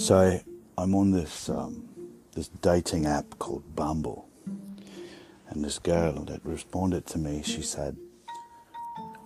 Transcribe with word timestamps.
So 0.00 0.40
I'm 0.78 0.94
on 0.94 1.10
this 1.10 1.50
um, 1.50 1.86
this 2.32 2.48
dating 2.48 3.04
app 3.04 3.38
called 3.38 3.76
Bumble, 3.76 4.26
and 5.50 5.62
this 5.62 5.78
girl 5.78 6.24
that 6.24 6.40
responded 6.42 7.04
to 7.08 7.18
me, 7.18 7.42
she 7.44 7.60
said, 7.60 7.98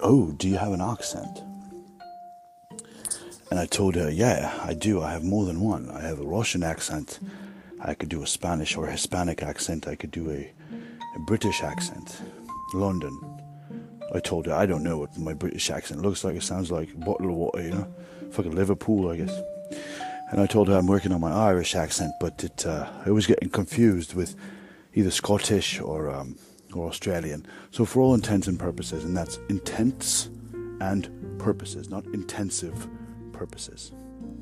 "Oh, 0.00 0.32
do 0.32 0.48
you 0.48 0.56
have 0.56 0.72
an 0.72 0.80
accent?" 0.80 1.44
And 3.52 3.60
I 3.60 3.66
told 3.66 3.94
her, 3.94 4.10
"Yeah, 4.10 4.52
I 4.64 4.74
do. 4.74 5.00
I 5.00 5.12
have 5.12 5.22
more 5.22 5.46
than 5.46 5.60
one. 5.60 5.90
I 5.90 6.00
have 6.00 6.18
a 6.18 6.24
Russian 6.24 6.64
accent. 6.64 7.20
I 7.80 7.94
could 7.94 8.08
do 8.08 8.24
a 8.24 8.26
Spanish 8.26 8.76
or 8.76 8.88
Hispanic 8.88 9.44
accent. 9.44 9.86
I 9.86 9.94
could 9.94 10.10
do 10.10 10.28
a, 10.28 10.52
a 11.14 11.20
British 11.20 11.62
accent. 11.62 12.20
London." 12.74 13.16
I 14.12 14.18
told 14.18 14.46
her 14.46 14.54
I 14.54 14.66
don't 14.66 14.82
know 14.82 14.98
what 14.98 15.16
my 15.16 15.34
British 15.34 15.70
accent 15.70 16.02
looks 16.02 16.24
like. 16.24 16.34
It 16.34 16.42
sounds 16.42 16.72
like 16.72 16.92
a 16.92 16.96
bottle 16.96 17.30
of 17.30 17.36
water, 17.36 17.62
you 17.62 17.70
know, 17.70 17.94
fucking 18.32 18.56
Liverpool, 18.56 19.08
I 19.08 19.18
guess. 19.18 19.53
And 20.30 20.40
I 20.40 20.46
told 20.46 20.68
her 20.68 20.76
I'm 20.76 20.86
working 20.86 21.12
on 21.12 21.20
my 21.20 21.32
Irish 21.32 21.74
accent, 21.74 22.12
but 22.20 22.42
it 22.42 22.66
uh, 22.66 22.88
was 23.06 23.26
getting 23.26 23.50
confused 23.50 24.14
with 24.14 24.34
either 24.94 25.10
Scottish 25.10 25.80
or 25.80 26.10
um, 26.10 26.36
or 26.72 26.88
Australian. 26.88 27.46
So 27.70 27.84
for 27.84 28.00
all 28.00 28.14
intents 28.14 28.48
and 28.48 28.58
purposes, 28.58 29.04
and 29.04 29.16
that's 29.16 29.38
intents 29.48 30.28
and 30.80 31.38
purposes, 31.38 31.88
not 31.88 32.04
intensive 32.06 32.88
purposes. 33.32 33.92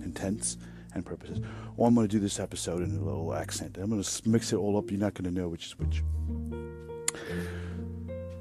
Intents 0.05 0.57
and 0.95 1.05
purposes. 1.05 1.41
Well, 1.77 1.89
I'm 1.89 1.95
going 1.95 2.09
to 2.09 2.11
do 2.11 2.21
this 2.21 2.39
episode 2.39 2.83
in 2.83 2.97
a 2.97 3.03
little 3.03 3.35
accent. 3.35 3.79
I'm 3.79 3.91
going 3.91 4.03
to 4.03 4.29
mix 4.29 4.53
it 4.53 4.57
all 4.57 4.77
up. 4.77 4.91
You're 4.91 5.01
not 5.01 5.15
going 5.15 5.33
to 5.33 5.41
know 5.41 5.49
which 5.49 5.67
is 5.67 5.79
which. 5.79 6.03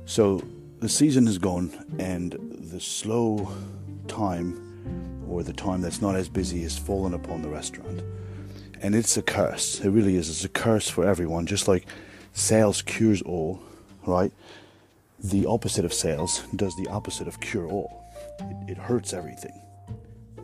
So 0.05 0.44
the 0.80 0.90
season 0.90 1.27
is 1.27 1.38
gone, 1.38 1.71
and 1.99 2.38
the 2.71 2.80
slow 2.80 3.52
time 4.08 5.20
or 5.31 5.44
the 5.44 5.53
time 5.53 5.81
that's 5.81 6.02
not 6.02 6.16
as 6.16 6.27
busy 6.27 6.62
has 6.63 6.77
fallen 6.77 7.13
upon 7.13 7.41
the 7.41 7.49
restaurant. 7.49 8.01
And 8.82 8.93
it's 8.93 9.15
a 9.15 9.21
curse. 9.21 9.79
It 9.79 9.90
really 9.90 10.15
is. 10.15 10.29
It's 10.29 10.43
a 10.43 10.49
curse 10.49 10.90
for 10.90 11.05
everyone. 11.07 11.46
Just 11.46 11.68
like 11.68 11.85
sales 12.34 12.82
cures 12.82 13.21
all, 13.21 13.62
right? 14.05 14.32
The 15.24 15.46
opposite 15.46 15.85
of 15.85 15.93
sales 15.93 16.43
does 16.55 16.76
the 16.76 16.87
opposite 16.87 17.27
of 17.27 17.40
cure 17.40 17.68
all. 17.68 18.04
It, 18.40 18.71
it 18.71 18.77
hurts 18.77 19.13
everything. 19.13 19.62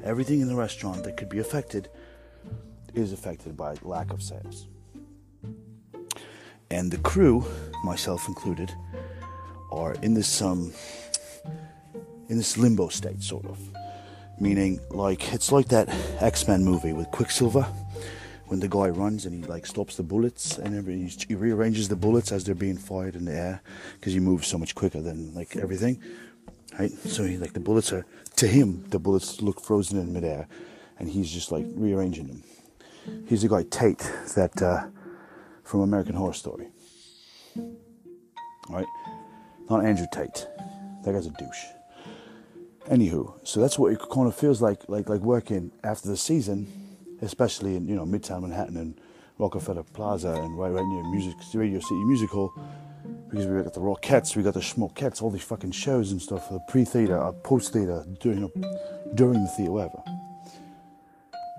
Everything 0.03 0.39
in 0.39 0.47
the 0.47 0.55
restaurant 0.55 1.03
that 1.03 1.17
could 1.17 1.29
be 1.29 1.39
affected 1.39 1.89
is 2.93 3.11
affected 3.11 3.57
by 3.57 3.75
lack 3.81 4.13
of 4.13 4.21
sales. 4.21 4.67
And 6.69 6.91
the 6.91 6.97
crew, 6.99 7.45
myself 7.83 8.27
included, 8.27 8.71
are 9.71 9.93
in 10.01 10.13
this 10.13 10.41
um 10.41 10.71
in 12.29 12.37
this 12.37 12.57
limbo 12.57 12.89
state, 12.89 13.23
sort 13.23 13.45
of 13.45 13.59
meaning 14.39 14.79
like 14.89 15.33
it's 15.33 15.51
like 15.51 15.67
that 15.69 15.89
X-Men 16.19 16.63
movie 16.63 16.93
with 16.93 17.09
Quicksilver 17.11 17.67
when 18.45 18.59
the 18.59 18.67
guy 18.67 18.87
runs 18.89 19.25
and 19.25 19.33
he 19.33 19.49
like 19.49 19.65
stops 19.65 19.97
the 19.97 20.03
bullets 20.03 20.57
and 20.57 20.73
he 21.27 21.35
rearranges 21.35 21.89
the 21.89 21.95
bullets 21.95 22.31
as 22.31 22.43
they're 22.43 22.55
being 22.55 22.77
fired 22.77 23.15
in 23.15 23.25
the 23.25 23.33
air 23.33 23.61
because 23.99 24.13
he 24.13 24.19
moves 24.19 24.47
so 24.47 24.57
much 24.57 24.73
quicker 24.73 25.01
than 25.01 25.33
like 25.33 25.57
everything 25.57 26.01
right? 26.79 26.91
So 26.91 27.23
he 27.23 27.37
like 27.37 27.53
the 27.53 27.59
bullets 27.59 27.91
are 27.91 28.05
to 28.37 28.47
him 28.47 28.85
the 28.89 28.99
bullets 28.99 29.41
look 29.41 29.59
frozen 29.59 29.99
in 29.99 30.13
midair 30.13 30.47
and 30.99 31.09
he's 31.09 31.31
just 31.31 31.51
like 31.51 31.65
rearranging 31.75 32.27
them. 32.27 32.43
He's 33.27 33.41
the 33.41 33.49
guy 33.49 33.63
tate 33.63 33.99
that 34.35 34.61
uh, 34.61 34.87
from 35.63 35.81
american 35.81 36.15
horror 36.15 36.33
story. 36.33 36.67
Right? 38.69 38.87
Not 39.69 39.85
andrew 39.85 40.07
tate. 40.11 40.47
That 41.03 41.13
guy's 41.13 41.25
a 41.25 41.31
douche 41.31 41.76
Anywho, 42.89 43.33
so 43.45 43.59
that's 43.59 43.77
what 43.77 43.91
it 43.91 43.99
kind 44.09 44.27
of 44.27 44.35
feels 44.35 44.61
like, 44.61 44.87
like 44.87 45.09
like 45.09 45.19
working 45.19 45.71
after 45.83 46.07
the 46.07 46.15
season, 46.15 46.67
especially 47.21 47.75
in 47.75 47.85
you 47.85 47.95
know 47.95 48.05
Midtown 48.05 48.41
Manhattan 48.43 48.77
and 48.77 48.99
Rockefeller 49.37 49.83
Plaza 49.83 50.31
and 50.31 50.57
right 50.57 50.71
right 50.71 50.85
near 50.85 51.03
Music 51.11 51.35
Radio 51.53 51.81
City 51.81 52.01
Music 52.05 52.29
Hall, 52.29 52.53
because 53.29 53.45
we 53.45 53.61
got 53.61 53.73
the 53.73 53.81
Rockettes, 53.81 54.37
we 54.37 54.41
got 54.41 54.53
the 54.53 54.61
Schmokettes, 54.61 55.21
all 55.21 55.29
these 55.29 55.43
fucking 55.43 55.71
shows 55.71 56.13
and 56.13 56.21
stuff 56.21 56.49
the 56.49 56.61
pre-theater, 56.69 57.21
uh, 57.21 57.33
post-theater, 57.43 58.05
during 58.21 58.49
during 59.15 59.43
the 59.43 59.49
theater, 59.49 59.71
whatever. 59.71 60.01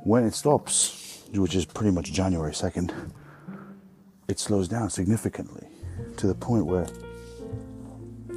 When 0.04 0.24
it 0.24 0.32
stops, 0.32 1.24
which 1.34 1.54
is 1.54 1.66
pretty 1.66 1.90
much 1.90 2.10
January 2.10 2.54
second, 2.54 2.94
it 4.28 4.38
slows 4.38 4.66
down 4.66 4.88
significantly 4.88 5.66
to 6.16 6.26
the 6.26 6.34
point 6.34 6.64
where 6.64 6.86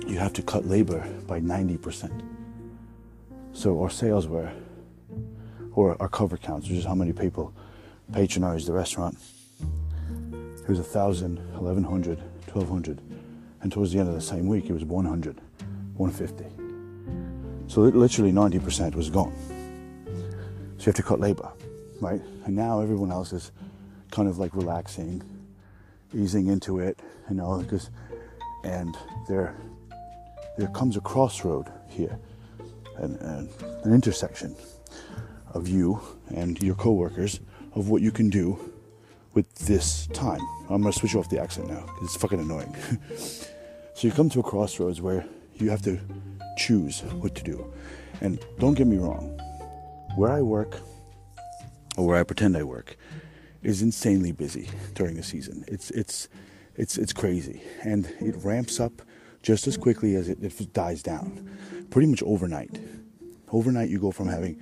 you 0.05 0.17
have 0.17 0.33
to 0.33 0.41
cut 0.41 0.65
labor 0.65 0.99
by 1.25 1.39
ninety 1.39 1.77
percent. 1.77 2.21
So 3.53 3.81
our 3.81 3.89
sales 3.89 4.27
were, 4.27 4.51
or 5.73 6.01
our 6.01 6.09
cover 6.09 6.37
counts, 6.37 6.67
which 6.67 6.77
is 6.77 6.85
how 6.85 6.95
many 6.95 7.13
people 7.13 7.53
patronized 8.13 8.67
the 8.67 8.73
restaurant. 8.73 9.17
It 10.31 10.69
was 10.69 10.79
a 10.79 10.83
thousand, 10.83 11.39
eleven 11.57 11.83
hundred, 11.83 12.19
twelve 12.47 12.69
hundred, 12.69 13.01
and 13.61 13.71
towards 13.71 13.91
the 13.91 13.99
end 13.99 14.09
of 14.09 14.15
the 14.15 14.21
same 14.21 14.47
week, 14.47 14.69
it 14.69 14.73
was 14.73 14.83
100, 14.83 15.39
150. 15.95 16.45
So 17.67 17.81
literally 17.81 18.31
90% 18.31 18.95
was 18.95 19.09
gone. 19.09 19.33
So 20.77 20.79
you 20.79 20.85
have 20.85 20.95
to 20.95 21.03
cut 21.03 21.19
labor, 21.19 21.49
right? 21.99 22.21
And 22.45 22.55
now 22.55 22.81
everyone 22.81 23.11
else 23.11 23.33
is 23.33 23.51
kind 24.09 24.27
of 24.27 24.39
like 24.39 24.55
relaxing, 24.55 25.21
easing 26.13 26.47
into 26.47 26.79
it, 26.79 26.99
you 27.29 27.35
know, 27.35 27.59
because, 27.59 27.91
and 28.63 28.97
there, 29.29 29.55
there 30.57 30.67
comes 30.69 30.97
a 30.97 31.01
crossroad 31.01 31.71
here 31.87 32.19
an, 32.97 33.15
an, 33.17 33.49
an 33.83 33.93
intersection 33.93 34.55
of 35.53 35.67
you 35.67 35.99
and 36.29 36.61
your 36.61 36.75
coworkers 36.75 37.39
of 37.75 37.89
what 37.89 38.01
you 38.01 38.11
can 38.11 38.29
do 38.29 38.59
with 39.33 39.53
this 39.55 40.07
time. 40.07 40.41
I'm 40.69 40.83
to 40.83 40.91
switch 40.91 41.15
off 41.15 41.29
the 41.29 41.39
accent 41.39 41.69
now 41.69 41.81
because 41.81 42.03
it's 42.03 42.15
fucking 42.15 42.39
annoying. 42.39 42.75
so 43.15 44.07
you 44.07 44.11
come 44.11 44.29
to 44.29 44.39
a 44.39 44.43
crossroads 44.43 45.01
where 45.01 45.25
you 45.55 45.69
have 45.69 45.81
to 45.83 45.99
choose 46.57 47.01
what 47.01 47.35
to 47.35 47.43
do. 47.43 47.73
And 48.21 48.43
don't 48.59 48.73
get 48.73 48.87
me 48.87 48.97
wrong, 48.97 49.39
where 50.15 50.31
I 50.31 50.41
work, 50.41 50.79
or 51.97 52.05
where 52.07 52.19
I 52.19 52.23
pretend 52.23 52.55
I 52.55 52.63
work, 52.63 52.97
is 53.63 53.81
insanely 53.81 54.31
busy 54.31 54.69
during 54.95 55.15
the 55.15 55.23
season. 55.23 55.63
It's 55.67 55.91
it's 55.91 56.29
it's 56.75 56.97
it's 56.97 57.13
crazy, 57.13 57.61
and 57.83 58.05
it 58.19 58.35
ramps 58.37 58.79
up 58.79 59.01
just 59.41 59.67
as 59.67 59.77
quickly 59.77 60.15
as 60.15 60.29
it, 60.29 60.43
it 60.43 60.73
dies 60.73 61.01
down 61.01 61.49
pretty 61.89 62.07
much 62.07 62.23
overnight. 62.23 62.79
Overnight, 63.51 63.89
you 63.89 63.99
go 63.99 64.11
from 64.11 64.27
having 64.27 64.61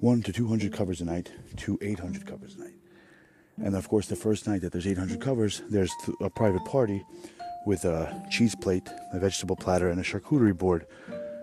one 0.00 0.22
to 0.22 0.32
200 0.32 0.72
covers 0.72 1.00
a 1.00 1.04
night 1.04 1.32
to 1.56 1.78
800 1.82 2.26
covers 2.26 2.54
a 2.54 2.60
night. 2.60 2.74
And 3.62 3.74
of 3.74 3.88
course, 3.88 4.06
the 4.06 4.16
first 4.16 4.46
night 4.46 4.60
that 4.62 4.72
there's 4.72 4.86
800 4.86 5.20
covers, 5.20 5.62
there's 5.68 5.92
a 6.20 6.30
private 6.30 6.64
party 6.64 7.04
with 7.66 7.84
a 7.84 8.24
cheese 8.30 8.54
plate, 8.54 8.88
a 9.12 9.18
vegetable 9.18 9.56
platter, 9.56 9.88
and 9.88 9.98
a 10.00 10.04
charcuterie 10.04 10.56
board 10.56 10.86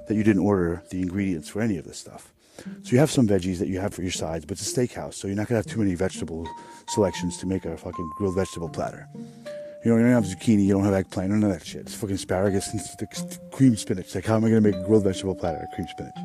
that 0.08 0.16
you 0.16 0.24
didn't 0.24 0.42
order 0.44 0.84
the 0.92 1.02
ingredients 1.02 1.50
for 1.50 1.62
any 1.62 1.78
of 1.78 1.84
this 1.84 1.98
stuff. 1.98 2.34
So 2.84 2.92
you 2.92 3.00
have 3.00 3.12
some 3.12 3.28
veggies 3.28 3.60
that 3.60 3.68
you 3.68 3.80
have 3.80 3.94
for 3.94 4.02
your 4.02 4.12
sides, 4.12 4.46
but 4.46 4.58
it's 4.58 4.78
a 4.78 4.80
steakhouse, 4.80 5.16
so 5.16 5.28
you're 5.28 5.36
not 5.36 5.48
gonna 5.48 5.58
have 5.58 5.66
too 5.66 5.80
many 5.80 5.94
vegetable 5.96 6.48
selections 6.88 7.38
to 7.40 7.46
make 7.46 7.66
a 7.66 7.76
fucking 7.76 8.12
grilled 8.18 8.36
vegetable 8.36 8.70
platter. 8.70 9.10
You 9.86 9.92
know, 9.92 9.98
you 9.98 10.04
don't 10.04 10.14
have 10.14 10.24
zucchini, 10.24 10.66
you 10.66 10.74
don't 10.74 10.84
have 10.84 10.96
eggplant, 10.96 11.30
none 11.30 11.44
of 11.44 11.52
that 11.52 11.64
shit. 11.64 11.82
It's 11.82 11.94
fucking 11.94 12.16
asparagus 12.16 12.74
and 12.74 13.52
cream 13.52 13.76
spinach. 13.76 14.16
Like, 14.16 14.26
how 14.26 14.36
am 14.36 14.44
I 14.44 14.50
going 14.50 14.64
to 14.64 14.72
make 14.72 14.82
a 14.82 14.84
grilled 14.84 15.04
vegetable 15.04 15.36
platter 15.36 15.60
of 15.60 15.70
cream 15.76 15.88
spinach? 15.88 16.16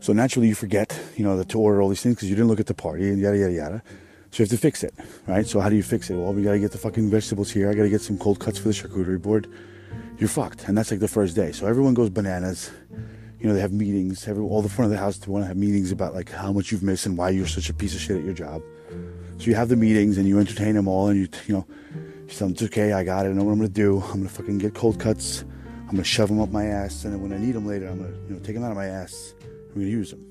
So 0.00 0.14
naturally, 0.14 0.48
you 0.48 0.54
forget, 0.54 0.98
you 1.16 1.22
know, 1.22 1.42
to 1.42 1.58
order 1.58 1.82
all 1.82 1.90
these 1.90 2.00
things 2.00 2.14
because 2.14 2.30
you 2.30 2.34
didn't 2.34 2.48
look 2.48 2.60
at 2.60 2.66
the 2.66 2.72
party 2.72 3.10
and 3.10 3.20
yada 3.20 3.36
yada 3.36 3.52
yada. 3.52 3.82
So 4.30 4.42
you 4.42 4.44
have 4.44 4.48
to 4.48 4.56
fix 4.56 4.82
it, 4.82 4.94
right? 5.26 5.46
So 5.46 5.60
how 5.60 5.68
do 5.68 5.76
you 5.76 5.82
fix 5.82 6.08
it? 6.08 6.16
Well, 6.16 6.32
we 6.32 6.42
got 6.42 6.52
to 6.52 6.58
get 6.58 6.72
the 6.72 6.78
fucking 6.78 7.10
vegetables 7.10 7.50
here. 7.50 7.68
I 7.68 7.74
got 7.74 7.82
to 7.82 7.90
get 7.90 8.00
some 8.00 8.16
cold 8.16 8.40
cuts 8.40 8.58
for 8.58 8.68
the 8.68 8.74
charcuterie 8.74 9.20
board. 9.20 9.46
You're 10.16 10.30
fucked, 10.30 10.66
and 10.66 10.78
that's 10.78 10.90
like 10.90 11.00
the 11.00 11.08
first 11.08 11.36
day. 11.36 11.52
So 11.52 11.66
everyone 11.66 11.92
goes 11.92 12.08
bananas. 12.08 12.70
You 13.38 13.48
know, 13.48 13.52
they 13.52 13.60
have 13.60 13.72
meetings. 13.72 14.26
Every 14.26 14.42
all 14.42 14.62
the 14.62 14.70
front 14.70 14.86
of 14.86 14.92
the 14.92 15.04
house 15.04 15.18
they 15.18 15.30
want 15.30 15.44
to 15.44 15.48
have 15.48 15.58
meetings 15.58 15.92
about 15.92 16.14
like 16.14 16.30
how 16.30 16.54
much 16.54 16.72
you've 16.72 16.82
missed 16.82 17.04
and 17.04 17.18
why 17.18 17.28
you're 17.28 17.46
such 17.46 17.68
a 17.68 17.74
piece 17.74 17.94
of 17.94 18.00
shit 18.00 18.16
at 18.16 18.24
your 18.24 18.32
job. 18.32 18.62
So 19.40 19.46
you 19.46 19.54
have 19.54 19.70
the 19.70 19.76
meetings 19.76 20.18
and 20.18 20.28
you 20.28 20.38
entertain 20.38 20.74
them 20.74 20.86
all, 20.86 21.08
and 21.08 21.18
you 21.18 21.26
you 21.46 21.54
know, 21.54 21.66
you 21.94 22.28
tell 22.28 22.48
them 22.48 22.52
it's 22.52 22.62
okay, 22.64 22.92
I 22.92 23.02
got 23.04 23.24
it, 23.24 23.30
I 23.30 23.32
know 23.32 23.44
what 23.44 23.52
I'm 23.52 23.58
gonna 23.58 23.70
do. 23.70 24.02
I'm 24.02 24.18
gonna 24.18 24.28
fucking 24.28 24.58
get 24.58 24.74
cold 24.74 25.00
cuts. 25.00 25.44
I'm 25.88 25.92
gonna 25.92 26.04
shove 26.04 26.28
them 26.28 26.40
up 26.40 26.50
my 26.50 26.66
ass, 26.66 27.06
and 27.06 27.14
then 27.14 27.22
when 27.22 27.32
I 27.32 27.38
need 27.38 27.52
them 27.52 27.66
later, 27.66 27.88
I'm 27.88 28.02
gonna 28.02 28.14
you 28.28 28.34
know 28.34 28.40
take 28.40 28.54
them 28.54 28.64
out 28.64 28.70
of 28.70 28.76
my 28.76 28.84
ass. 28.84 29.32
I'm 29.42 29.76
gonna 29.76 29.86
use 29.86 30.10
them. 30.10 30.22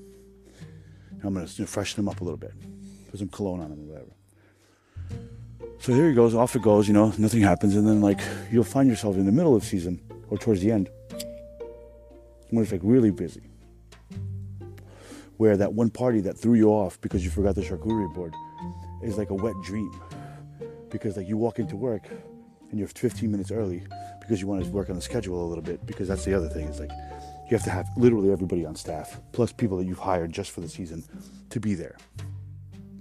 And 1.10 1.24
I'm 1.24 1.34
gonna 1.34 1.46
you 1.46 1.64
know, 1.64 1.66
freshen 1.66 1.96
them 1.96 2.08
up 2.08 2.20
a 2.20 2.24
little 2.24 2.36
bit, 2.36 2.52
put 3.10 3.18
some 3.18 3.28
cologne 3.30 3.60
on 3.60 3.70
them 3.70 3.80
or 3.80 3.94
whatever. 3.94 4.12
So 5.80 5.92
here 5.92 6.08
he 6.08 6.14
goes, 6.14 6.32
off 6.36 6.54
it 6.54 6.62
goes. 6.62 6.86
You 6.86 6.94
know, 6.94 7.12
nothing 7.18 7.40
happens, 7.40 7.74
and 7.74 7.88
then 7.88 8.00
like 8.00 8.20
you'll 8.52 8.62
find 8.62 8.88
yourself 8.88 9.16
in 9.16 9.26
the 9.26 9.32
middle 9.32 9.56
of 9.56 9.64
season 9.64 10.00
or 10.28 10.38
towards 10.38 10.60
the 10.60 10.70
end 10.70 10.88
when 12.50 12.62
it's 12.62 12.70
like 12.70 12.82
really 12.84 13.10
busy 13.10 13.42
where 15.38 15.56
that 15.56 15.72
one 15.72 15.90
party 15.90 16.20
that 16.20 16.38
threw 16.38 16.54
you 16.54 16.68
off 16.68 17.00
because 17.00 17.24
you 17.24 17.30
forgot 17.30 17.54
the 17.56 17.62
charcuterie 17.62 18.14
board 18.14 18.34
is 19.02 19.18
like 19.18 19.30
a 19.30 19.34
wet 19.34 19.54
dream 19.62 19.92
because 20.90 21.16
like 21.16 21.28
you 21.28 21.36
walk 21.36 21.58
into 21.58 21.76
work 21.76 22.08
and 22.70 22.78
you're 22.78 22.88
15 22.88 23.30
minutes 23.30 23.50
early 23.50 23.82
because 24.20 24.40
you 24.40 24.46
want 24.46 24.64
to 24.64 24.70
work 24.70 24.90
on 24.90 24.96
the 24.96 25.02
schedule 25.02 25.44
a 25.44 25.48
little 25.48 25.64
bit 25.64 25.84
because 25.86 26.08
that's 26.08 26.24
the 26.24 26.34
other 26.34 26.48
thing 26.48 26.66
is 26.68 26.78
like 26.80 26.90
You 27.50 27.56
have 27.56 27.64
to 27.64 27.70
have 27.70 27.88
literally 27.96 28.30
everybody 28.30 28.64
on 28.64 28.76
staff, 28.76 29.20
plus 29.32 29.52
people 29.52 29.76
that 29.78 29.84
you've 29.84 29.98
hired 29.98 30.32
just 30.32 30.52
for 30.52 30.60
the 30.60 30.68
season, 30.68 31.02
to 31.50 31.58
be 31.58 31.74
there. 31.74 31.96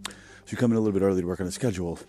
So 0.07 0.13
you 0.48 0.57
come 0.57 0.72
in 0.72 0.78
a 0.78 0.80
little 0.80 1.00
bit 1.00 1.06
early 1.06 1.22
to 1.22 1.28
work 1.28 1.40
on 1.40 1.46
the 1.46 1.51
schedule, 1.51 2.00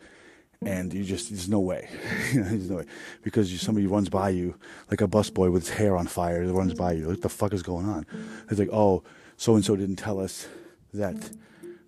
and 0.64 0.92
you 0.94 1.04
just 1.04 1.28
there's 1.28 1.50
no 1.50 1.60
way, 1.60 1.90
there's 2.34 2.70
no 2.70 2.76
way 2.76 2.86
because 3.22 3.52
you, 3.52 3.58
somebody 3.58 3.86
runs 3.86 4.08
by 4.08 4.30
you 4.30 4.54
like 4.90 5.02
a 5.02 5.06
busboy 5.06 5.52
with 5.52 5.68
his 5.68 5.76
hair 5.76 5.98
on 5.98 6.06
fire 6.06 6.42
runs 6.50 6.72
by 6.72 6.92
you. 6.92 7.08
What 7.08 7.20
the 7.20 7.28
fuck 7.28 7.52
is 7.52 7.62
going 7.62 7.86
on? 7.86 8.06
It's 8.48 8.58
like, 8.58 8.70
oh, 8.72 9.02
so 9.36 9.54
and 9.54 9.62
so 9.62 9.76
didn't 9.76 9.96
tell 9.96 10.18
us 10.18 10.46
that 10.94 11.30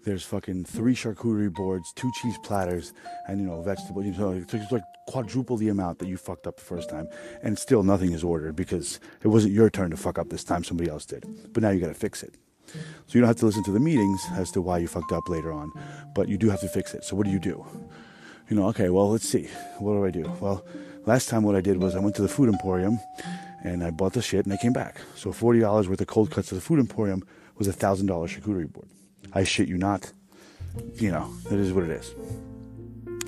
there's 0.04 0.24
fucking 0.24 0.64
three 0.64 0.94
charcuterie 0.94 1.52
boards, 1.52 1.92
two 1.94 2.10
cheese 2.20 2.36
platters, 2.42 2.92
and 3.28 3.40
you 3.40 3.46
know 3.46 3.62
vegetables. 3.62 4.04
You 4.04 4.12
know, 4.12 4.32
it's 4.32 4.72
like 4.72 4.82
quadruple 5.06 5.56
the 5.56 5.68
amount 5.68 5.98
that 6.00 6.08
you 6.08 6.16
fucked 6.16 6.46
up 6.46 6.56
the 6.56 6.62
first 6.62 6.90
time, 6.90 7.08
and 7.42 7.58
still 7.58 7.82
nothing 7.82 8.12
is 8.12 8.24
ordered 8.24 8.56
because 8.56 9.00
it 9.22 9.28
wasn't 9.28 9.52
your 9.52 9.70
turn 9.70 9.90
to 9.90 9.96
fuck 9.96 10.18
up 10.18 10.28
this 10.28 10.44
time. 10.44 10.64
Somebody 10.64 10.90
else 10.90 11.06
did, 11.06 11.24
but 11.52 11.62
now 11.62 11.70
you 11.70 11.80
got 11.80 11.88
to 11.88 11.94
fix 11.94 12.22
it. 12.22 12.34
So 12.66 12.80
you 13.10 13.20
don't 13.20 13.28
have 13.28 13.36
to 13.36 13.46
listen 13.46 13.64
to 13.64 13.72
the 13.72 13.80
meetings 13.80 14.24
as 14.34 14.50
to 14.52 14.60
why 14.60 14.78
you 14.78 14.88
fucked 14.88 15.12
up 15.12 15.28
later 15.28 15.52
on, 15.52 15.72
but 16.14 16.28
you 16.28 16.38
do 16.38 16.48
have 16.50 16.60
to 16.60 16.68
fix 16.68 16.94
it. 16.94 17.04
So 17.04 17.16
what 17.16 17.26
do 17.26 17.32
you 17.32 17.38
do? 17.38 17.64
You 18.48 18.56
know, 18.56 18.68
okay, 18.68 18.88
well, 18.88 19.10
let's 19.10 19.28
see. 19.28 19.48
What 19.78 19.92
do 19.92 20.04
I 20.04 20.10
do? 20.10 20.30
Well, 20.40 20.64
last 21.06 21.28
time 21.28 21.42
what 21.42 21.54
I 21.54 21.60
did 21.60 21.82
was 21.82 21.94
I 21.94 22.00
went 22.00 22.14
to 22.16 22.22
the 22.22 22.28
food 22.28 22.48
emporium 22.48 22.98
and 23.62 23.84
I 23.84 23.90
bought 23.90 24.14
the 24.14 24.22
shit 24.22 24.44
and 24.46 24.52
I 24.52 24.56
came 24.56 24.72
back. 24.72 25.00
So 25.16 25.30
$40 25.32 25.88
worth 25.88 26.00
of 26.00 26.06
cold 26.06 26.30
cuts 26.30 26.48
to 26.48 26.54
the 26.54 26.60
food 26.60 26.78
emporium 26.78 27.22
was 27.56 27.68
a 27.68 27.72
$1,000 27.72 28.06
charcuterie 28.06 28.72
board. 28.72 28.88
I 29.32 29.44
shit 29.44 29.68
you 29.68 29.78
not. 29.78 30.12
You 30.94 31.10
know, 31.10 31.32
it 31.50 31.58
is 31.58 31.72
what 31.72 31.84
it 31.84 31.90
is. 31.90 32.14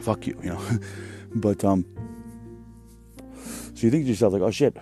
Fuck 0.00 0.26
you, 0.26 0.38
you 0.42 0.50
know. 0.50 0.62
but, 1.34 1.64
um, 1.64 1.84
so 3.74 3.86
you 3.86 3.90
think 3.90 4.04
to 4.04 4.10
yourself, 4.10 4.32
like, 4.32 4.42
oh 4.42 4.50
shit, 4.50 4.76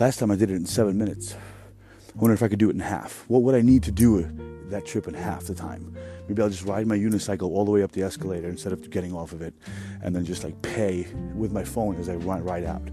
last 0.00 0.18
time 0.18 0.30
I 0.30 0.36
did 0.36 0.50
it 0.50 0.54
in 0.54 0.66
seven 0.66 0.98
minutes. 0.98 1.34
I 1.34 2.18
wonder 2.18 2.34
if 2.34 2.42
I 2.42 2.48
could 2.48 2.58
do 2.58 2.70
it 2.70 2.74
in 2.74 2.80
half. 2.80 3.24
What 3.28 3.42
would 3.42 3.54
I 3.54 3.60
need 3.60 3.82
to 3.84 3.92
do 3.92 4.28
that 4.70 4.86
trip 4.86 5.08
in 5.08 5.14
half 5.14 5.44
the 5.44 5.54
time? 5.54 5.96
Maybe 6.28 6.42
I'll 6.42 6.48
just 6.48 6.64
ride 6.64 6.86
my 6.86 6.96
unicycle 6.96 7.50
all 7.50 7.64
the 7.64 7.70
way 7.70 7.82
up 7.82 7.92
the 7.92 8.02
escalator 8.02 8.48
instead 8.48 8.72
of 8.72 8.88
getting 8.90 9.12
off 9.12 9.32
of 9.32 9.42
it 9.42 9.54
and 10.02 10.14
then 10.14 10.24
just 10.24 10.44
like 10.44 10.60
pay 10.62 11.06
with 11.34 11.52
my 11.52 11.64
phone 11.64 11.96
as 11.96 12.08
I 12.08 12.14
right 12.14 12.64
out. 12.64 12.88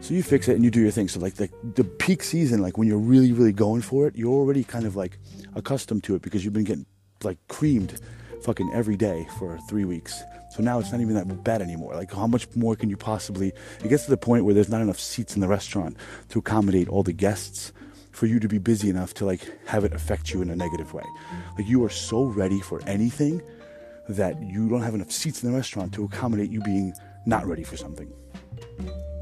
So 0.00 0.14
you 0.14 0.22
fix 0.22 0.48
it 0.48 0.54
and 0.54 0.64
you 0.64 0.70
do 0.70 0.80
your 0.80 0.90
thing. 0.90 1.08
So 1.08 1.20
like 1.20 1.34
the, 1.34 1.50
the 1.74 1.84
peak 1.84 2.22
season, 2.22 2.62
like 2.62 2.78
when 2.78 2.88
you're 2.88 2.98
really, 2.98 3.32
really 3.32 3.52
going 3.52 3.82
for 3.82 4.06
it, 4.06 4.16
you're 4.16 4.32
already 4.32 4.64
kind 4.64 4.86
of 4.86 4.96
like 4.96 5.18
accustomed 5.54 6.04
to 6.04 6.14
it 6.14 6.22
because 6.22 6.44
you've 6.44 6.54
been 6.54 6.64
getting 6.64 6.86
like 7.22 7.38
creamed 7.48 8.00
fucking 8.42 8.70
every 8.72 8.96
day 8.96 9.26
for 9.38 9.58
three 9.68 9.84
weeks. 9.84 10.22
So 10.50 10.62
now 10.62 10.78
it's 10.78 10.92
not 10.92 11.00
even 11.00 11.14
that 11.14 11.44
bad 11.44 11.60
anymore. 11.60 11.94
Like 11.94 12.12
how 12.12 12.26
much 12.26 12.48
more 12.56 12.76
can 12.76 12.88
you 12.88 12.96
possibly? 12.96 13.52
It 13.84 13.88
gets 13.88 14.04
to 14.04 14.10
the 14.10 14.16
point 14.16 14.44
where 14.44 14.54
there's 14.54 14.68
not 14.68 14.80
enough 14.80 15.00
seats 15.00 15.34
in 15.34 15.40
the 15.40 15.48
restaurant 15.48 15.96
to 16.30 16.38
accommodate 16.38 16.88
all 16.88 17.02
the 17.02 17.12
guests 17.12 17.72
for 18.12 18.26
you 18.26 18.40
to 18.40 18.48
be 18.48 18.58
busy 18.58 18.88
enough 18.88 19.14
to 19.14 19.26
like 19.26 19.40
have 19.66 19.84
it 19.84 19.92
affect 19.92 20.32
you 20.32 20.42
in 20.42 20.50
a 20.50 20.56
negative 20.56 20.94
way. 20.94 21.04
Like 21.56 21.66
you 21.66 21.84
are 21.84 21.90
so 21.90 22.24
ready 22.24 22.60
for 22.60 22.80
anything 22.86 23.42
that 24.08 24.40
you 24.40 24.68
don't 24.68 24.82
have 24.82 24.94
enough 24.94 25.12
seats 25.12 25.42
in 25.42 25.50
the 25.50 25.56
restaurant 25.56 25.92
to 25.94 26.04
accommodate 26.04 26.50
you 26.50 26.60
being 26.62 26.94
not 27.26 27.46
ready 27.46 27.62
for 27.62 27.76
something. 27.76 28.10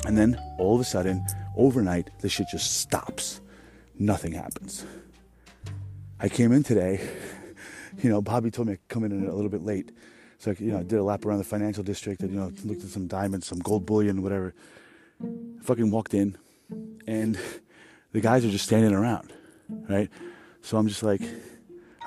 And 0.06 0.16
then 0.16 0.40
all 0.58 0.74
of 0.74 0.80
a 0.80 0.84
sudden, 0.84 1.24
overnight, 1.56 2.10
the 2.20 2.28
shit 2.28 2.46
just 2.48 2.78
stops. 2.78 3.40
Nothing 3.98 4.32
happens. 4.32 4.84
I 6.20 6.28
came 6.28 6.52
in 6.52 6.62
today, 6.62 7.06
you 8.02 8.10
know, 8.10 8.22
Bobby 8.22 8.50
told 8.50 8.68
me 8.68 8.74
I'd 8.74 8.88
come 8.88 9.04
in 9.04 9.26
a 9.26 9.34
little 9.34 9.50
bit 9.50 9.62
late. 9.62 9.92
So, 10.38 10.50
I, 10.50 10.56
you 10.58 10.70
know, 10.70 10.78
I 10.78 10.82
did 10.82 10.98
a 10.98 11.02
lap 11.02 11.24
around 11.24 11.38
the 11.38 11.44
financial 11.44 11.82
district 11.82 12.20
and, 12.22 12.30
you 12.30 12.38
know, 12.38 12.52
looked 12.64 12.84
at 12.84 12.90
some 12.90 13.06
diamonds, 13.06 13.46
some 13.46 13.58
gold 13.58 13.86
bullion, 13.86 14.22
whatever. 14.22 14.54
fucking 15.62 15.90
walked 15.90 16.14
in 16.14 16.36
and 17.06 17.38
the 18.12 18.20
guys 18.20 18.44
are 18.44 18.50
just 18.50 18.64
standing 18.64 18.92
around, 18.92 19.32
right? 19.88 20.10
So 20.62 20.76
I'm 20.76 20.88
just 20.88 21.02
like, 21.02 21.22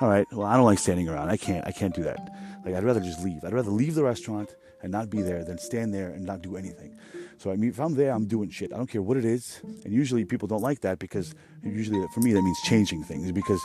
all 0.00 0.08
right, 0.08 0.26
well, 0.32 0.46
I 0.46 0.56
don't 0.56 0.66
like 0.66 0.78
standing 0.78 1.08
around. 1.08 1.28
I 1.28 1.36
can't, 1.36 1.66
I 1.66 1.72
can't 1.72 1.94
do 1.94 2.02
that. 2.04 2.18
Like, 2.64 2.74
I'd 2.74 2.84
rather 2.84 3.00
just 3.00 3.22
leave. 3.24 3.44
I'd 3.44 3.52
rather 3.52 3.70
leave 3.70 3.94
the 3.94 4.04
restaurant 4.04 4.54
and 4.82 4.92
not 4.92 5.10
be 5.10 5.22
there 5.22 5.44
than 5.44 5.58
stand 5.58 5.92
there 5.92 6.10
and 6.10 6.24
not 6.24 6.42
do 6.42 6.56
anything. 6.56 6.96
So 7.38 7.50
I 7.50 7.56
mean, 7.56 7.70
if 7.70 7.80
I'm 7.80 7.94
there, 7.94 8.12
I'm 8.12 8.26
doing 8.26 8.50
shit. 8.50 8.72
I 8.72 8.76
don't 8.76 8.86
care 8.86 9.02
what 9.02 9.16
it 9.16 9.24
is. 9.24 9.60
And 9.84 9.92
usually 9.92 10.24
people 10.24 10.46
don't 10.46 10.62
like 10.62 10.80
that 10.80 10.98
because 10.98 11.34
usually 11.62 12.04
for 12.12 12.20
me 12.20 12.32
that 12.32 12.42
means 12.42 12.60
changing 12.62 13.02
things 13.04 13.32
because 13.32 13.60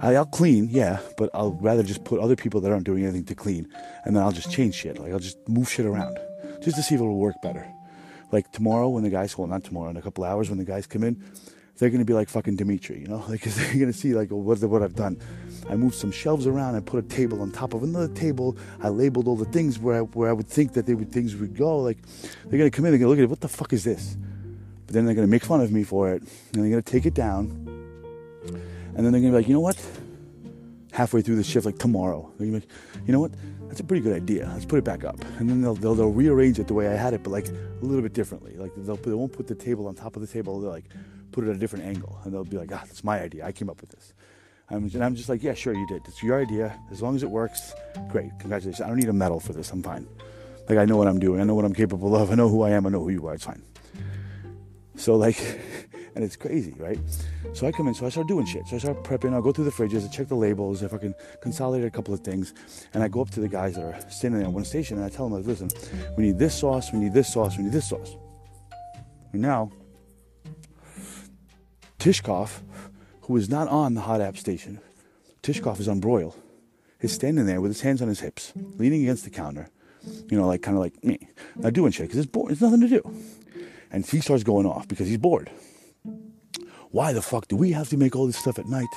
I, 0.00 0.12
will 0.12 0.24
clean, 0.26 0.68
yeah, 0.70 1.00
but 1.16 1.28
I'll 1.34 1.52
rather 1.52 1.82
just 1.82 2.04
put 2.04 2.20
other 2.20 2.36
people 2.36 2.60
that 2.62 2.72
aren't 2.72 2.84
doing 2.84 3.04
anything 3.04 3.24
to 3.26 3.34
clean, 3.34 3.68
and 4.04 4.16
then 4.16 4.22
I'll 4.22 4.32
just 4.32 4.50
change 4.50 4.74
shit. 4.74 4.98
Like 4.98 5.12
I'll 5.12 5.18
just 5.18 5.36
move 5.48 5.70
shit 5.70 5.86
around 5.86 6.18
just 6.62 6.76
to 6.76 6.82
see 6.82 6.94
if 6.94 7.00
it'll 7.00 7.18
work 7.18 7.36
better. 7.42 7.66
Like 8.32 8.50
tomorrow 8.52 8.88
when 8.88 9.02
the 9.02 9.10
guys, 9.10 9.36
well, 9.36 9.48
not 9.48 9.64
tomorrow, 9.64 9.90
in 9.90 9.96
a 9.96 10.02
couple 10.02 10.24
hours 10.24 10.48
when 10.48 10.58
the 10.58 10.64
guys 10.64 10.86
come 10.86 11.02
in, 11.02 11.22
they're 11.80 11.88
to 11.88 12.04
be 12.04 12.12
like 12.12 12.28
fucking 12.28 12.56
Dimitri, 12.56 13.00
you 13.00 13.06
know? 13.06 13.24
Like, 13.28 13.42
cause 13.42 13.56
they're 13.56 13.86
to 13.86 13.92
see, 13.92 14.12
like, 14.12 14.28
what, 14.30 14.62
what 14.62 14.82
I've 14.82 14.94
done. 14.94 15.18
I 15.68 15.76
moved 15.76 15.94
some 15.94 16.12
shelves 16.12 16.46
around. 16.46 16.74
I 16.74 16.80
put 16.80 17.02
a 17.02 17.08
table 17.08 17.40
on 17.40 17.50
top 17.50 17.74
of 17.74 17.82
another 17.82 18.08
table. 18.08 18.56
I 18.82 18.88
labeled 18.88 19.26
all 19.26 19.36
the 19.36 19.46
things 19.46 19.78
where 19.78 19.96
I, 19.96 20.00
where 20.00 20.28
I 20.28 20.32
would 20.32 20.46
think 20.46 20.74
that 20.74 20.86
they 20.86 20.94
would, 20.94 21.10
things 21.10 21.34
would 21.36 21.56
go. 21.56 21.78
Like, 21.78 21.98
they're 22.46 22.58
to 22.62 22.70
come 22.70 22.84
in, 22.84 22.92
they're 22.92 23.00
to 23.00 23.08
look 23.08 23.18
at 23.18 23.24
it, 23.24 23.30
what 23.30 23.40
the 23.40 23.48
fuck 23.48 23.72
is 23.72 23.84
this? 23.84 24.16
But 24.86 24.94
then 24.94 25.06
they're 25.06 25.14
to 25.14 25.26
make 25.26 25.44
fun 25.44 25.62
of 25.62 25.72
me 25.72 25.82
for 25.82 26.12
it, 26.12 26.22
and 26.52 26.64
they're 26.64 26.82
to 26.82 26.90
take 26.90 27.06
it 27.06 27.14
down. 27.14 27.44
And 28.94 29.06
then 29.06 29.12
they're 29.12 29.22
to 29.22 29.28
be 29.28 29.30
like, 29.30 29.48
you 29.48 29.54
know 29.54 29.60
what? 29.60 29.80
Halfway 30.92 31.22
through 31.22 31.36
the 31.36 31.44
shift, 31.44 31.64
like 31.64 31.78
tomorrow, 31.78 32.30
they're 32.36 32.46
to 32.46 32.52
be 32.52 32.60
like, 32.60 32.68
you 33.06 33.12
know 33.12 33.20
what? 33.20 33.32
That's 33.68 33.80
a 33.80 33.84
pretty 33.84 34.02
good 34.02 34.14
idea. 34.14 34.50
Let's 34.52 34.66
put 34.66 34.80
it 34.80 34.84
back 34.84 35.04
up. 35.04 35.24
And 35.38 35.48
then 35.48 35.62
they'll, 35.62 35.76
they'll, 35.76 35.94
they'll 35.94 36.10
rearrange 36.10 36.58
it 36.58 36.66
the 36.66 36.74
way 36.74 36.88
I 36.88 36.94
had 36.94 37.14
it, 37.14 37.22
but 37.22 37.30
like 37.30 37.48
a 37.48 37.84
little 37.84 38.02
bit 38.02 38.12
differently. 38.12 38.56
Like, 38.56 38.72
they'll, 38.76 38.96
they 38.96 39.12
won't 39.12 39.32
put 39.32 39.46
the 39.46 39.54
table 39.54 39.86
on 39.86 39.94
top 39.94 40.16
of 40.16 40.22
the 40.22 40.28
table. 40.28 40.60
They're 40.60 40.70
like, 40.70 40.86
put 41.30 41.44
it 41.44 41.50
at 41.50 41.56
a 41.56 41.58
different 41.58 41.84
angle, 41.84 42.18
and 42.24 42.32
they'll 42.32 42.44
be 42.44 42.58
like, 42.58 42.70
"Ah, 42.72 42.82
that's 42.86 43.04
my 43.04 43.20
idea. 43.20 43.46
I 43.46 43.52
came 43.52 43.70
up 43.70 43.80
with 43.80 43.90
this." 43.90 44.12
and 44.70 45.02
I'm 45.02 45.16
just 45.16 45.28
like, 45.28 45.42
"Yeah, 45.42 45.54
sure, 45.54 45.74
you 45.74 45.86
did. 45.86 46.02
It's 46.06 46.22
your 46.22 46.40
idea. 46.40 46.78
As 46.90 47.02
long 47.02 47.16
as 47.16 47.22
it 47.22 47.30
works, 47.30 47.74
great. 48.08 48.30
Congratulations. 48.38 48.80
I 48.80 48.88
don't 48.88 48.98
need 48.98 49.08
a 49.08 49.12
medal 49.12 49.40
for 49.40 49.52
this. 49.52 49.70
I'm 49.72 49.82
fine. 49.82 50.06
Like 50.68 50.78
I 50.78 50.84
know 50.84 50.96
what 50.96 51.08
I'm 51.08 51.18
doing. 51.18 51.40
I 51.40 51.44
know 51.44 51.54
what 51.54 51.64
I'm 51.64 51.74
capable 51.74 52.14
of. 52.14 52.30
I 52.30 52.34
know 52.36 52.48
who 52.48 52.62
I 52.62 52.70
am. 52.70 52.86
I 52.86 52.90
know 52.90 53.00
who 53.00 53.10
you 53.10 53.26
are. 53.26 53.34
It's 53.34 53.44
fine." 53.44 53.62
So 54.96 55.16
like, 55.16 55.38
and 56.14 56.22
it's 56.22 56.36
crazy, 56.36 56.74
right? 56.78 56.98
So 57.52 57.66
I 57.66 57.72
come 57.72 57.88
in, 57.88 57.94
so 57.94 58.06
I 58.06 58.10
start 58.10 58.28
doing 58.28 58.46
shit. 58.46 58.66
So 58.68 58.76
I 58.76 58.78
start 58.78 59.02
prepping. 59.02 59.32
I'll 59.32 59.42
go 59.42 59.50
through 59.50 59.64
the 59.64 59.72
fridges, 59.72 60.04
I 60.04 60.08
check 60.08 60.28
the 60.28 60.36
labels, 60.36 60.82
if 60.82 60.94
I 60.94 60.98
can 60.98 61.14
consolidate 61.40 61.86
a 61.86 61.90
couple 61.90 62.14
of 62.14 62.20
things, 62.20 62.54
and 62.94 63.02
I 63.02 63.08
go 63.08 63.20
up 63.22 63.30
to 63.30 63.40
the 63.40 63.48
guys 63.48 63.74
that 63.74 63.84
are 63.84 63.98
standing 64.10 64.44
on 64.44 64.52
one 64.52 64.64
station, 64.64 64.98
and 64.98 65.06
I 65.06 65.08
tell 65.08 65.28
them, 65.28 65.42
"Listen, 65.42 65.68
we 66.16 66.24
need 66.24 66.38
this 66.38 66.54
sauce. 66.54 66.92
We 66.92 66.98
need 66.98 67.14
this 67.14 67.32
sauce. 67.32 67.56
We 67.56 67.64
need 67.64 67.72
this 67.72 67.88
sauce." 67.88 68.16
And 69.32 69.42
now 69.42 69.70
Tishkov, 72.00 72.62
who 73.22 73.36
is 73.36 73.50
not 73.50 73.68
on 73.68 73.92
the 73.92 74.00
hot 74.00 74.22
app 74.22 74.38
station, 74.38 74.80
Tishkov 75.42 75.78
is 75.80 75.86
on 75.86 76.00
broil. 76.00 76.34
He's 76.98 77.12
standing 77.12 77.44
there 77.44 77.60
with 77.60 77.70
his 77.70 77.82
hands 77.82 78.00
on 78.00 78.08
his 78.08 78.20
hips, 78.20 78.54
leaning 78.56 79.02
against 79.02 79.24
the 79.24 79.30
counter, 79.30 79.68
you 80.30 80.38
know, 80.38 80.46
like 80.46 80.62
kind 80.62 80.78
of 80.78 80.82
like 80.82 81.04
me, 81.04 81.28
not 81.56 81.74
doing 81.74 81.92
shit 81.92 82.06
because 82.06 82.18
it's 82.18 82.30
bored. 82.30 82.48
There's 82.48 82.62
nothing 82.62 82.80
to 82.80 82.88
do. 82.88 83.14
And 83.92 84.06
he 84.06 84.20
starts 84.20 84.44
going 84.44 84.64
off 84.64 84.88
because 84.88 85.08
he's 85.08 85.18
bored. 85.18 85.50
Why 86.90 87.12
the 87.12 87.20
fuck 87.20 87.48
do 87.48 87.56
we 87.56 87.72
have 87.72 87.90
to 87.90 87.98
make 87.98 88.16
all 88.16 88.26
this 88.26 88.38
stuff 88.38 88.58
at 88.58 88.66
night? 88.66 88.88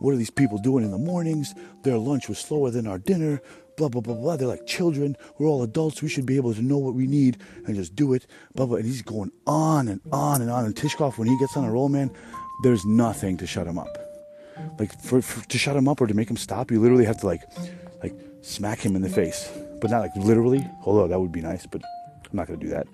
What 0.00 0.12
are 0.12 0.16
these 0.16 0.30
people 0.30 0.58
doing 0.58 0.84
in 0.84 0.90
the 0.90 0.98
mornings? 0.98 1.54
Their 1.84 1.98
lunch 1.98 2.28
was 2.28 2.38
slower 2.38 2.70
than 2.70 2.86
our 2.86 2.98
dinner. 2.98 3.40
Blah, 3.76 3.90
blah, 3.90 4.00
blah, 4.00 4.14
blah. 4.14 4.36
They're 4.36 4.48
like 4.48 4.66
children. 4.66 5.16
We're 5.38 5.46
all 5.46 5.62
adults. 5.62 6.02
We 6.02 6.08
should 6.08 6.26
be 6.26 6.36
able 6.36 6.52
to 6.54 6.62
know 6.62 6.78
what 6.78 6.94
we 6.94 7.06
need 7.06 7.38
and 7.66 7.76
just 7.76 7.94
do 7.94 8.12
it. 8.12 8.26
Blah, 8.54 8.66
blah. 8.66 8.76
And 8.76 8.86
he's 8.86 9.02
going 9.02 9.30
on 9.46 9.88
and 9.88 10.00
on 10.12 10.42
and 10.42 10.50
on. 10.50 10.64
And 10.64 10.74
Tishkov, 10.74 11.18
when 11.18 11.28
he 11.28 11.38
gets 11.38 11.56
on 11.56 11.64
a 11.64 11.70
roll, 11.70 11.88
man, 11.88 12.10
there's 12.62 12.84
nothing 12.84 13.36
to 13.38 13.46
shut 13.46 13.66
him 13.66 13.78
up. 13.78 13.96
Like 14.78 14.98
for, 15.00 15.22
for, 15.22 15.46
to 15.48 15.58
shut 15.58 15.76
him 15.76 15.88
up 15.88 16.00
or 16.00 16.06
to 16.06 16.14
make 16.14 16.28
him 16.28 16.36
stop, 16.36 16.70
you 16.70 16.80
literally 16.80 17.04
have 17.04 17.18
to 17.20 17.26
like 17.26 17.42
like 18.02 18.14
smack 18.42 18.80
him 18.80 18.96
in 18.96 19.02
the 19.02 19.08
face, 19.08 19.50
but 19.80 19.90
not 19.90 20.00
like 20.00 20.14
literally. 20.16 20.66
Although 20.84 21.08
that 21.08 21.20
would 21.20 21.32
be 21.32 21.40
nice, 21.40 21.66
but 21.66 21.82
I'm 22.30 22.36
not 22.36 22.46
gonna 22.46 22.58
do 22.58 22.68
that. 22.68 22.86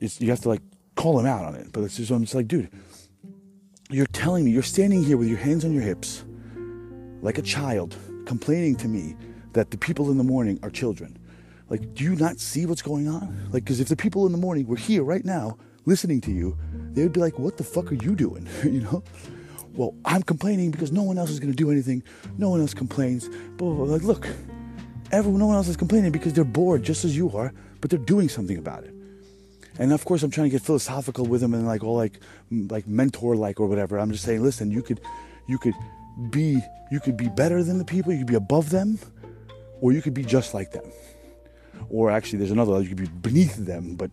It's, 0.00 0.20
you 0.20 0.30
have 0.30 0.40
to 0.40 0.48
like 0.48 0.62
call 0.96 1.18
him 1.18 1.26
out 1.26 1.44
on 1.44 1.54
it. 1.54 1.72
But 1.72 1.84
it's 1.84 1.96
just 1.96 2.10
I'm 2.10 2.22
just 2.22 2.34
like, 2.34 2.48
dude, 2.48 2.70
you're 3.90 4.06
telling 4.06 4.44
me 4.44 4.50
you're 4.50 4.62
standing 4.62 5.02
here 5.02 5.16
with 5.16 5.28
your 5.28 5.38
hands 5.38 5.64
on 5.64 5.72
your 5.72 5.82
hips, 5.82 6.24
like 7.22 7.38
a 7.38 7.42
child, 7.42 7.96
complaining 8.26 8.76
to 8.76 8.88
me 8.88 9.16
that 9.52 9.70
the 9.70 9.78
people 9.78 10.10
in 10.10 10.18
the 10.18 10.24
morning 10.24 10.58
are 10.62 10.70
children. 10.70 11.18
Like, 11.68 11.94
do 11.94 12.04
you 12.04 12.14
not 12.14 12.38
see 12.38 12.64
what's 12.66 12.82
going 12.82 13.08
on? 13.08 13.48
Like, 13.52 13.64
because 13.64 13.80
if 13.80 13.88
the 13.88 13.96
people 13.96 14.24
in 14.26 14.32
the 14.32 14.38
morning 14.38 14.66
were 14.66 14.76
here 14.76 15.02
right 15.02 15.24
now 15.24 15.58
listening 15.84 16.20
to 16.22 16.30
you, 16.30 16.56
they 16.94 17.02
would 17.02 17.12
be 17.12 17.20
like, 17.20 17.38
what 17.38 17.56
the 17.56 17.64
fuck 17.64 17.90
are 17.92 17.96
you 17.96 18.14
doing? 18.14 18.48
you 18.64 18.80
know? 18.80 19.02
Well, 19.74 19.94
I'm 20.04 20.22
complaining 20.22 20.70
because 20.70 20.90
no 20.90 21.02
one 21.02 21.18
else 21.18 21.30
is 21.30 21.38
going 21.38 21.52
to 21.52 21.56
do 21.56 21.70
anything. 21.70 22.02
No 22.36 22.50
one 22.50 22.60
else 22.60 22.74
complains. 22.74 23.28
Blah, 23.28 23.74
blah, 23.74 23.84
blah. 23.84 23.94
Like, 23.94 24.02
look, 24.02 24.28
everyone, 25.12 25.40
no 25.40 25.46
one 25.46 25.56
else 25.56 25.68
is 25.68 25.76
complaining 25.76 26.10
because 26.10 26.32
they're 26.32 26.44
bored 26.44 26.82
just 26.82 27.04
as 27.04 27.16
you 27.16 27.30
are, 27.36 27.52
but 27.80 27.90
they're 27.90 27.98
doing 27.98 28.28
something 28.28 28.58
about 28.58 28.84
it. 28.84 28.94
And 29.78 29.92
of 29.92 30.04
course, 30.04 30.24
I'm 30.24 30.30
trying 30.30 30.46
to 30.46 30.50
get 30.50 30.62
philosophical 30.62 31.26
with 31.26 31.40
them 31.40 31.54
and 31.54 31.64
like 31.64 31.84
all 31.84 31.96
like 31.96 32.18
like 32.50 32.88
mentor 32.88 33.36
like 33.36 33.60
or 33.60 33.68
whatever. 33.68 33.98
I'm 33.98 34.10
just 34.10 34.24
saying, 34.24 34.42
listen, 34.42 34.72
you 34.72 34.82
could 34.82 35.00
you 35.46 35.56
could 35.58 35.74
be 36.30 36.60
you 36.90 36.98
could 36.98 37.16
be 37.16 37.28
better 37.28 37.62
than 37.62 37.78
the 37.78 37.84
people, 37.84 38.12
you 38.12 38.18
could 38.18 38.26
be 38.26 38.34
above 38.34 38.70
them, 38.70 38.98
or 39.80 39.92
you 39.92 40.02
could 40.02 40.14
be 40.14 40.24
just 40.24 40.54
like 40.54 40.72
them. 40.72 40.90
Or 41.90 42.10
actually, 42.10 42.40
there's 42.40 42.50
another, 42.50 42.80
you 42.80 42.88
could 42.88 42.96
be 42.96 43.06
beneath 43.06 43.56
them, 43.56 43.94
but 43.94 44.10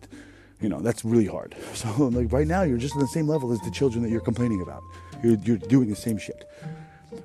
You 0.60 0.68
know, 0.68 0.80
that's 0.80 1.04
really 1.04 1.26
hard. 1.26 1.54
So, 1.74 1.88
like, 2.08 2.32
right 2.32 2.46
now, 2.46 2.62
you're 2.62 2.78
just 2.78 2.94
on 2.94 3.00
the 3.00 3.08
same 3.08 3.28
level 3.28 3.52
as 3.52 3.60
the 3.60 3.70
children 3.70 4.02
that 4.02 4.10
you're 4.10 4.20
complaining 4.20 4.62
about. 4.62 4.82
You're, 5.22 5.36
you're 5.44 5.58
doing 5.58 5.88
the 5.88 5.96
same 5.96 6.18
shit. 6.18 6.48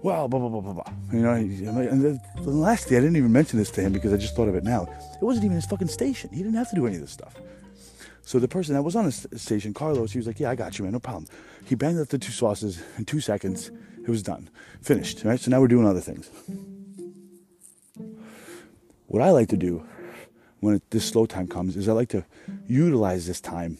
Well, 0.01 0.27
blah, 0.27 0.39
blah, 0.39 0.49
blah, 0.49 0.61
blah, 0.61 0.73
blah. 0.73 0.93
You 1.11 1.21
know, 1.21 1.31
and 1.33 2.01
the, 2.01 2.19
the 2.41 2.49
lastly, 2.49 2.97
I 2.97 2.99
didn't 2.99 3.15
even 3.17 3.31
mention 3.31 3.59
this 3.59 3.71
to 3.71 3.81
him 3.81 3.93
because 3.93 4.13
I 4.13 4.17
just 4.17 4.35
thought 4.35 4.47
of 4.47 4.55
it 4.55 4.63
now. 4.63 4.83
It 5.19 5.23
wasn't 5.23 5.45
even 5.45 5.55
his 5.55 5.65
fucking 5.65 5.87
station. 5.87 6.29
He 6.31 6.37
didn't 6.37 6.55
have 6.55 6.69
to 6.69 6.75
do 6.75 6.85
any 6.85 6.95
of 6.95 7.01
this 7.01 7.11
stuff. 7.11 7.35
So 8.23 8.39
the 8.39 8.47
person 8.47 8.75
that 8.75 8.81
was 8.81 8.95
on 8.95 9.05
the 9.05 9.11
station, 9.11 9.73
Carlos, 9.73 10.11
he 10.11 10.19
was 10.19 10.27
like, 10.27 10.39
"Yeah, 10.39 10.51
I 10.51 10.55
got 10.55 10.77
you, 10.77 10.85
man, 10.85 10.93
no 10.93 10.99
problem." 10.99 11.27
He 11.65 11.75
banged 11.75 11.99
out 11.99 12.09
the 12.09 12.17
two 12.17 12.31
sauces 12.31 12.81
in 12.97 13.05
two 13.05 13.19
seconds. 13.19 13.71
It 14.03 14.09
was 14.09 14.23
done, 14.23 14.49
finished. 14.81 15.23
Right. 15.23 15.39
So 15.39 15.51
now 15.51 15.59
we're 15.59 15.67
doing 15.67 15.87
other 15.87 15.99
things. 16.01 16.29
What 19.07 19.21
I 19.21 19.31
like 19.31 19.49
to 19.49 19.57
do 19.57 19.83
when 20.61 20.75
it, 20.75 20.89
this 20.91 21.05
slow 21.05 21.25
time 21.25 21.47
comes 21.47 21.75
is 21.75 21.89
I 21.89 21.91
like 21.91 22.09
to 22.09 22.23
utilize 22.67 23.27
this 23.27 23.41
time 23.41 23.77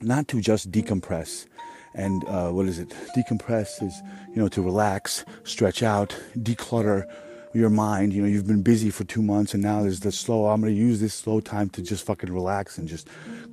not 0.00 0.28
to 0.28 0.40
just 0.40 0.70
decompress 0.70 1.46
and 1.94 2.24
uh, 2.26 2.50
what 2.50 2.66
is 2.66 2.78
it? 2.78 2.88
Decompress 3.16 3.82
is 3.82 4.00
you 4.30 4.36
know 4.36 4.48
to 4.48 4.62
relax, 4.62 5.24
stretch 5.44 5.82
out, 5.82 6.16
declutter 6.38 7.04
your 7.52 7.70
mind. 7.70 8.12
You 8.12 8.22
know 8.22 8.28
you've 8.28 8.46
been 8.46 8.62
busy 8.62 8.90
for 8.90 9.04
two 9.04 9.22
months 9.22 9.54
and 9.54 9.62
now 9.62 9.82
there's 9.82 10.00
the 10.00 10.12
slow. 10.12 10.46
I'm 10.46 10.60
going 10.60 10.72
to 10.72 10.80
use 10.80 11.00
this 11.00 11.14
slow 11.14 11.40
time 11.40 11.68
to 11.70 11.82
just 11.82 12.06
fucking 12.06 12.32
relax 12.32 12.78
and 12.78 12.88
just 12.88 13.08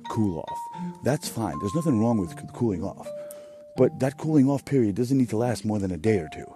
cool 0.08 0.38
off. 0.38 0.58
That's 1.02 1.28
fine. 1.28 1.58
There's 1.58 1.74
nothing 1.74 2.00
wrong 2.00 2.18
with 2.18 2.36
cooling 2.52 2.84
off, 2.84 3.08
but 3.76 3.98
that 3.98 4.16
cooling 4.16 4.48
off 4.48 4.64
period 4.64 4.94
doesn't 4.94 5.18
need 5.18 5.30
to 5.30 5.36
last 5.36 5.64
more 5.64 5.80
than 5.80 5.90
a 5.90 5.98
day 5.98 6.18
or 6.18 6.28
two, 6.32 6.46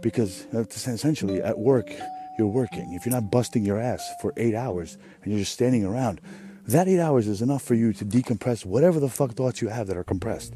because 0.00 0.46
essentially 0.54 1.42
at 1.42 1.58
work 1.58 1.90
you're 2.38 2.46
working. 2.46 2.92
If 2.92 3.06
you're 3.06 3.14
not 3.14 3.30
busting 3.30 3.64
your 3.64 3.78
ass 3.78 4.02
for 4.20 4.32
eight 4.36 4.54
hours 4.54 4.98
and 5.22 5.32
you're 5.32 5.40
just 5.40 5.52
standing 5.52 5.84
around, 5.84 6.20
that 6.66 6.88
eight 6.88 7.00
hours 7.00 7.28
is 7.28 7.42
enough 7.42 7.62
for 7.62 7.74
you 7.74 7.92
to 7.92 8.04
decompress 8.04 8.64
whatever 8.64 8.98
the 8.98 9.08
fuck 9.08 9.32
thoughts 9.32 9.60
you 9.60 9.68
have 9.68 9.86
that 9.88 9.96
are 9.96 10.04
compressed. 10.04 10.54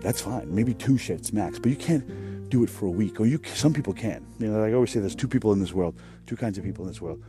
That's 0.00 0.20
fine. 0.20 0.54
Maybe 0.54 0.74
two 0.74 0.94
shits 0.94 1.32
max, 1.32 1.58
but 1.58 1.70
you 1.70 1.76
can't 1.76 2.48
do 2.48 2.64
it 2.64 2.70
for 2.70 2.86
a 2.86 2.90
week. 2.90 3.20
Or 3.20 3.26
you, 3.26 3.40
some 3.54 3.72
people 3.72 3.92
can. 3.92 4.26
You 4.38 4.48
know, 4.48 4.60
like 4.60 4.70
I 4.70 4.74
always 4.74 4.90
say, 4.90 5.00
there's 5.00 5.14
two 5.14 5.28
people 5.28 5.52
in 5.52 5.60
this 5.60 5.72
world, 5.72 5.94
two 6.26 6.36
kinds 6.36 6.56
of 6.58 6.64
people 6.64 6.84
in 6.84 6.90
this 6.90 7.00
world. 7.00 7.22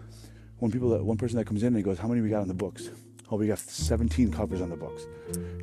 One 0.59 0.71
people, 0.71 0.89
that, 0.89 1.03
one 1.03 1.17
person 1.17 1.37
that 1.37 1.45
comes 1.45 1.63
in 1.63 1.67
and 1.67 1.77
he 1.77 1.83
goes, 1.83 1.97
"How 1.97 2.07
many 2.07 2.21
we 2.21 2.29
got 2.29 2.41
on 2.41 2.47
the 2.47 2.53
books?" 2.53 2.89
Oh, 3.31 3.37
we 3.37 3.47
got 3.47 3.59
17 3.59 4.31
covers 4.31 4.61
on 4.61 4.69
the 4.69 4.75
books. 4.75 5.07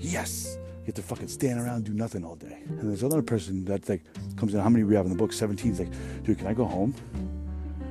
Yes. 0.00 0.56
You 0.80 0.86
have 0.86 0.94
to 0.94 1.02
fucking 1.02 1.28
stand 1.28 1.60
around 1.60 1.84
do 1.84 1.92
nothing 1.92 2.24
all 2.24 2.34
day. 2.34 2.62
And 2.66 2.88
there's 2.88 3.02
another 3.02 3.20
person 3.20 3.66
that 3.66 3.86
like 3.90 4.02
comes 4.36 4.54
in, 4.54 4.60
how 4.60 4.70
many 4.70 4.84
we 4.84 4.94
have 4.94 5.04
on 5.04 5.10
the 5.10 5.18
books? 5.18 5.36
17. 5.36 5.72
He's 5.72 5.80
like, 5.80 6.24
dude, 6.24 6.38
can 6.38 6.46
I 6.46 6.54
go 6.54 6.64
home? 6.64 6.94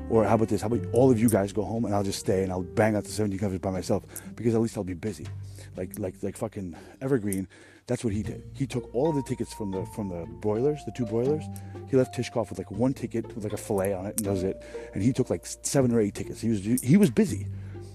Or 0.09 0.23
how 0.23 0.35
about 0.35 0.47
this? 0.47 0.61
How 0.61 0.67
about 0.67 0.85
all 0.93 1.11
of 1.11 1.19
you 1.19 1.29
guys 1.29 1.51
go 1.51 1.63
home 1.63 1.85
and 1.85 1.93
I'll 1.93 2.03
just 2.03 2.19
stay 2.19 2.43
and 2.43 2.51
I'll 2.51 2.63
bang 2.63 2.95
out 2.95 3.03
the 3.03 3.09
17 3.09 3.39
covers 3.39 3.59
by 3.59 3.71
myself 3.71 4.03
because 4.35 4.55
at 4.55 4.61
least 4.61 4.77
I'll 4.77 4.83
be 4.83 4.93
busy. 4.93 5.27
Like 5.75 5.99
like 5.99 6.15
like 6.23 6.37
fucking 6.37 6.75
Evergreen, 7.01 7.47
that's 7.87 8.03
what 8.03 8.13
he 8.13 8.23
did. 8.23 8.43
He 8.53 8.65
took 8.65 8.93
all 8.93 9.09
of 9.09 9.15
the 9.15 9.23
tickets 9.23 9.53
from 9.53 9.71
the 9.71 9.85
from 9.95 10.09
the 10.09 10.25
broilers, 10.41 10.83
the 10.85 10.91
two 10.91 11.05
broilers. 11.05 11.43
He 11.89 11.97
left 11.97 12.15
Tishkov 12.15 12.49
with 12.49 12.57
like 12.57 12.71
one 12.71 12.93
ticket 12.93 13.25
with 13.35 13.43
like 13.43 13.53
a 13.53 13.57
fillet 13.57 13.93
on 13.93 14.05
it 14.05 14.17
and 14.17 14.25
does 14.25 14.43
it. 14.43 14.63
And 14.93 15.03
he 15.03 15.13
took 15.13 15.29
like 15.29 15.45
seven 15.45 15.91
or 15.93 15.99
eight 15.99 16.15
tickets. 16.15 16.41
He 16.41 16.49
was 16.49 16.63
he 16.63 16.97
was 16.97 17.09
busy 17.09 17.47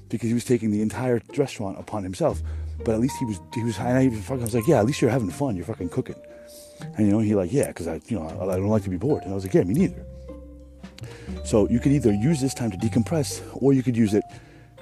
because 0.09 0.28
he 0.28 0.35
was 0.35 0.45
taking 0.45 0.71
the 0.71 0.83
entire 0.83 1.21
restaurant 1.37 1.78
upon 1.78 2.02
himself. 2.02 2.42
But 2.85 2.95
at 2.95 3.00
least 3.00 3.16
he 3.19 3.25
was 3.25 3.40
he 3.54 3.64
was 3.64 3.78
and 3.78 3.99
I 3.99 4.04
even 4.04 4.21
fucking 4.21 4.42
I 4.42 4.45
was 4.45 4.54
like, 4.54 4.66
yeah, 4.66 4.78
at 4.78 4.87
least 4.87 5.00
you're 5.00 5.11
having 5.11 5.31
fun. 5.31 5.57
You're 5.57 5.66
fucking 5.66 5.88
cooking. 5.88 6.16
And 6.97 7.07
you 7.07 7.12
know, 7.12 7.21
he 7.21 7.35
like, 7.35 7.52
yeah, 7.52 7.69
because 7.69 7.88
I 7.88 8.00
you 8.07 8.19
know 8.19 8.26
I, 8.28 8.54
I 8.54 8.57
don't 8.57 8.69
like 8.69 8.85
to 8.85 8.90
be 8.90 8.99
bored. 8.99 9.23
And 9.23 9.33
I 9.33 9.35
was 9.35 9.45
like, 9.45 9.54
yeah, 9.54 9.64
me 9.64 9.75
neither. 9.75 10.07
So 11.44 11.68
you 11.68 11.80
could 11.80 11.92
either 11.92 12.12
use 12.12 12.40
this 12.40 12.54
time 12.54 12.71
to 12.71 12.76
decompress 12.76 13.42
or 13.54 13.73
you 13.73 13.82
could 13.82 13.97
use 13.97 14.14
it 14.14 14.25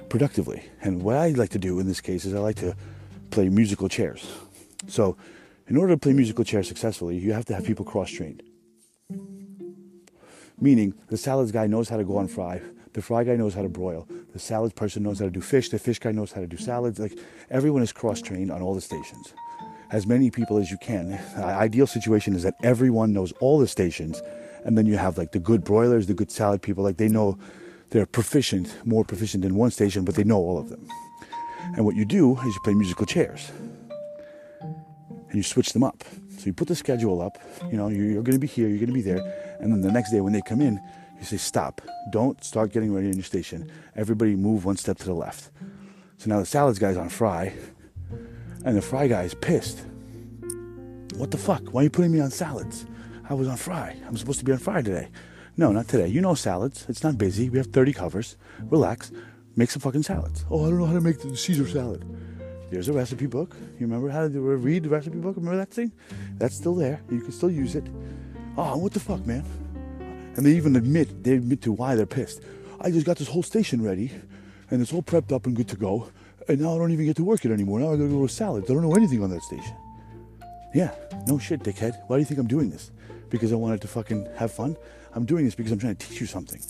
productively. 0.09 0.63
And 0.81 1.01
what 1.01 1.15
I 1.15 1.29
like 1.29 1.49
to 1.51 1.59
do 1.59 1.79
in 1.79 1.87
this 1.87 2.01
case 2.01 2.25
is 2.25 2.33
I 2.33 2.39
like 2.39 2.57
to 2.57 2.75
play 3.29 3.49
musical 3.49 3.89
chairs. 3.89 4.29
So 4.87 5.17
in 5.67 5.77
order 5.77 5.93
to 5.93 5.99
play 5.99 6.13
musical 6.13 6.43
chairs 6.43 6.67
successfully, 6.67 7.17
you 7.17 7.33
have 7.33 7.45
to 7.45 7.55
have 7.55 7.65
people 7.65 7.85
cross 7.85 8.09
trained. 8.11 8.43
Meaning 10.59 10.93
the 11.07 11.17
salads 11.17 11.51
guy 11.51 11.65
knows 11.67 11.89
how 11.89 11.97
to 11.97 12.03
go 12.03 12.17
on 12.17 12.27
fry, 12.27 12.61
the 12.93 13.01
fry 13.01 13.23
guy 13.23 13.35
knows 13.35 13.53
how 13.53 13.61
to 13.61 13.69
broil, 13.69 14.07
the 14.33 14.39
salad 14.39 14.75
person 14.75 15.01
knows 15.03 15.19
how 15.19 15.25
to 15.25 15.31
do 15.31 15.41
fish, 15.41 15.69
the 15.69 15.79
fish 15.79 15.97
guy 15.97 16.11
knows 16.11 16.33
how 16.33 16.41
to 16.41 16.47
do 16.47 16.57
salads. 16.57 16.99
Like 16.99 17.17
everyone 17.49 17.81
is 17.81 17.91
cross 17.91 18.21
trained 18.21 18.51
on 18.51 18.61
all 18.61 18.75
the 18.75 18.81
stations. 18.81 19.33
As 19.91 20.05
many 20.05 20.29
people 20.29 20.57
as 20.57 20.69
you 20.71 20.77
can. 20.77 21.11
The 21.35 21.43
ideal 21.43 21.87
situation 21.87 22.35
is 22.35 22.43
that 22.43 22.55
everyone 22.63 23.11
knows 23.11 23.31
all 23.39 23.59
the 23.59 23.67
stations 23.67 24.21
and 24.63 24.77
then 24.77 24.85
you 24.85 24.97
have 24.97 25.17
like 25.17 25.31
the 25.31 25.39
good 25.39 25.63
broilers, 25.63 26.07
the 26.07 26.13
good 26.13 26.31
salad 26.31 26.61
people, 26.61 26.83
like 26.83 26.97
they 26.97 27.07
know 27.07 27.37
they're 27.89 28.05
proficient, 28.05 28.75
more 28.85 29.03
proficient 29.03 29.43
in 29.43 29.55
one 29.55 29.71
station, 29.71 30.05
but 30.05 30.15
they 30.15 30.23
know 30.23 30.37
all 30.37 30.57
of 30.57 30.69
them. 30.69 30.87
And 31.75 31.85
what 31.85 31.95
you 31.95 32.05
do 32.05 32.37
is 32.39 32.45
you 32.45 32.59
play 32.63 32.73
musical 32.73 33.05
chairs 33.05 33.51
and 34.61 35.35
you 35.35 35.43
switch 35.43 35.73
them 35.73 35.83
up. 35.83 36.03
So 36.37 36.45
you 36.45 36.53
put 36.53 36.67
the 36.67 36.75
schedule 36.75 37.21
up, 37.21 37.37
you 37.69 37.77
know, 37.77 37.87
you're, 37.89 38.23
going 38.23 38.33
to 38.33 38.39
be 38.39 38.47
here, 38.47 38.67
you're 38.67 38.79
going 38.79 38.87
to 38.87 38.93
be 38.93 39.01
there. 39.01 39.19
And 39.59 39.71
then 39.71 39.81
the 39.81 39.91
next 39.91 40.11
day 40.11 40.21
when 40.21 40.33
they 40.33 40.41
come 40.41 40.59
in, 40.59 40.79
you 41.19 41.25
say, 41.25 41.37
stop. 41.37 41.81
Don't 42.11 42.43
start 42.43 42.71
getting 42.71 42.91
ready 42.91 43.07
in 43.07 43.13
your 43.13 43.23
station. 43.23 43.71
Everybody 43.95 44.35
move 44.35 44.65
one 44.65 44.75
step 44.75 44.97
to 44.99 45.05
the 45.05 45.13
left. 45.13 45.51
So 46.17 46.29
now 46.29 46.39
the 46.39 46.45
salads 46.45 46.79
guy's 46.79 46.97
on 46.97 47.09
fry, 47.09 47.53
and 48.65 48.75
the 48.75 48.81
fry 48.81 49.07
guy 49.07 49.23
is 49.23 49.35
pissed. 49.35 49.85
What 51.15 51.29
the 51.29 51.37
fuck? 51.37 51.69
Why 51.69 51.81
are 51.81 51.83
you 51.83 51.89
putting 51.91 52.11
me 52.11 52.19
on 52.19 52.31
salads? 52.31 52.85
I 53.31 53.33
was 53.33 53.47
on 53.47 53.55
fry. 53.55 53.95
I'm 54.05 54.17
supposed 54.17 54.39
to 54.39 54.45
be 54.45 54.51
on 54.51 54.57
fry 54.57 54.81
today. 54.81 55.07
No, 55.55 55.71
not 55.71 55.87
today. 55.87 56.07
You 56.07 56.19
know 56.19 56.35
salads. 56.35 56.85
It's 56.89 57.01
not 57.01 57.17
busy. 57.17 57.49
We 57.49 57.59
have 57.59 57.67
30 57.67 57.93
covers. 57.93 58.35
Relax. 58.63 59.13
Make 59.55 59.71
some 59.71 59.79
fucking 59.79 60.03
salads. 60.03 60.43
Oh, 60.51 60.65
I 60.65 60.69
don't 60.69 60.79
know 60.79 60.85
how 60.85 60.95
to 60.95 60.99
make 60.99 61.21
the 61.21 61.37
Caesar 61.37 61.65
salad. 61.65 62.03
There's 62.71 62.89
a 62.89 62.93
recipe 62.93 63.27
book. 63.27 63.55
You 63.79 63.87
remember 63.87 64.09
how 64.09 64.27
to 64.27 64.41
read 64.41 64.83
the 64.83 64.89
recipe 64.89 65.17
book? 65.19 65.37
Remember 65.37 65.55
that 65.55 65.71
thing? 65.71 65.93
That's 66.39 66.57
still 66.57 66.75
there. 66.75 66.99
You 67.09 67.21
can 67.21 67.31
still 67.31 67.49
use 67.49 67.73
it. 67.73 67.85
Oh, 68.57 68.75
what 68.75 68.91
the 68.91 68.99
fuck, 68.99 69.25
man? 69.25 69.45
And 70.35 70.45
they 70.45 70.51
even 70.51 70.75
admit, 70.75 71.23
they 71.23 71.35
admit 71.35 71.61
to 71.61 71.71
why 71.71 71.95
they're 71.95 72.05
pissed. 72.05 72.41
I 72.81 72.91
just 72.91 73.05
got 73.05 73.15
this 73.15 73.29
whole 73.29 73.43
station 73.43 73.81
ready, 73.81 74.11
and 74.71 74.81
it's 74.81 74.91
all 74.91 75.03
prepped 75.03 75.31
up 75.31 75.45
and 75.45 75.55
good 75.55 75.69
to 75.69 75.77
go, 75.77 76.11
and 76.49 76.59
now 76.59 76.75
I 76.75 76.77
don't 76.79 76.91
even 76.91 77.05
get 77.05 77.15
to 77.15 77.23
work 77.23 77.45
it 77.45 77.51
anymore. 77.51 77.79
Now 77.79 77.93
I 77.93 77.95
gotta 77.95 78.09
go 78.09 78.27
to 78.27 78.33
salads. 78.33 78.69
I 78.69 78.73
don't 78.73 78.83
know 78.83 78.95
anything 78.95 79.23
on 79.23 79.29
that 79.29 79.43
station. 79.43 79.73
Yeah, 80.73 80.93
no 81.27 81.39
shit, 81.39 81.61
dickhead. 81.61 81.97
Why 82.07 82.17
do 82.17 82.19
you 82.19 82.25
think 82.25 82.41
I'm 82.41 82.47
doing 82.47 82.69
this? 82.69 82.91
Because 83.31 83.51
I 83.51 83.55
wanted 83.55 83.81
to 83.81 83.87
fucking 83.87 84.27
have 84.35 84.51
fun. 84.51 84.77
I'm 85.15 85.25
doing 85.25 85.45
this 85.45 85.55
because 85.55 85.71
I'm 85.71 85.79
trying 85.79 85.95
to 85.95 86.07
teach 86.07 86.21
you 86.21 86.27
something. 86.27 86.61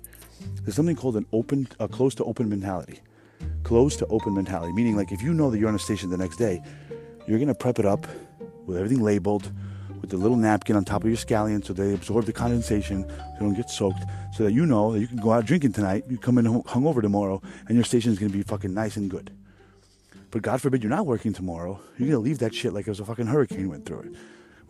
There's 0.62 0.76
something 0.76 0.96
called 0.96 1.18
an 1.18 1.26
open, 1.34 1.68
a 1.80 1.88
close 1.88 2.16
to 2.16 2.24
open 2.24 2.48
mentality. 2.48 3.00
Close 3.64 3.96
to 3.98 4.06
open 4.08 4.34
mentality, 4.36 4.72
meaning 4.72 4.96
like 4.96 5.12
if 5.12 5.22
you 5.22 5.34
know 5.34 5.50
that 5.50 5.58
you're 5.58 5.70
on 5.70 5.76
a 5.76 5.80
station 5.80 6.10
the 6.10 6.18
next 6.18 6.38
day, 6.38 6.62
you're 7.28 7.40
gonna 7.40 7.56
prep 7.56 7.80
it 7.80 7.86
up 7.86 8.08
with 8.66 8.78
everything 8.78 9.02
labeled, 9.02 9.52
with 10.00 10.12
the 10.12 10.18
little 10.18 10.38
napkin 10.38 10.76
on 10.76 10.86
top 10.86 11.04
of 11.04 11.10
your 11.10 11.18
scallion 11.18 11.66
so 11.66 11.74
they 11.74 11.94
absorb 11.94 12.26
the 12.26 12.34
condensation, 12.34 13.08
so 13.08 13.16
they 13.16 13.40
don't 13.40 13.54
get 13.56 13.70
soaked, 13.70 14.04
so 14.36 14.44
that 14.44 14.52
you 14.52 14.66
know 14.66 14.94
that 14.94 15.00
you 15.00 15.08
can 15.08 15.18
go 15.18 15.32
out 15.32 15.46
drinking 15.46 15.74
tonight, 15.74 16.04
you 16.08 16.18
come 16.18 16.38
in 16.38 16.46
hungover 16.46 17.02
tomorrow, 17.02 17.42
and 17.68 17.76
your 17.76 17.84
station 17.84 18.12
is 18.12 18.20
gonna 18.20 18.32
be 18.32 18.44
fucking 18.44 18.74
nice 18.74 18.96
and 18.96 19.10
good. 19.10 19.32
But 20.30 20.44
God 20.44 20.62
forbid 20.62 20.84
you're 20.84 20.90
not 20.90 21.08
working 21.08 21.34
tomorrow, 21.34 21.80
you're 21.98 22.10
gonna 22.10 22.20
leave 22.20 22.40
that 22.40 22.54
shit 22.54 22.74
like 22.74 22.88
it 22.88 22.92
was 22.92 23.00
a 23.00 23.06
fucking 23.06 23.28
hurricane 23.28 23.70
went 23.70 23.86
through 23.86 24.02
it 24.02 24.16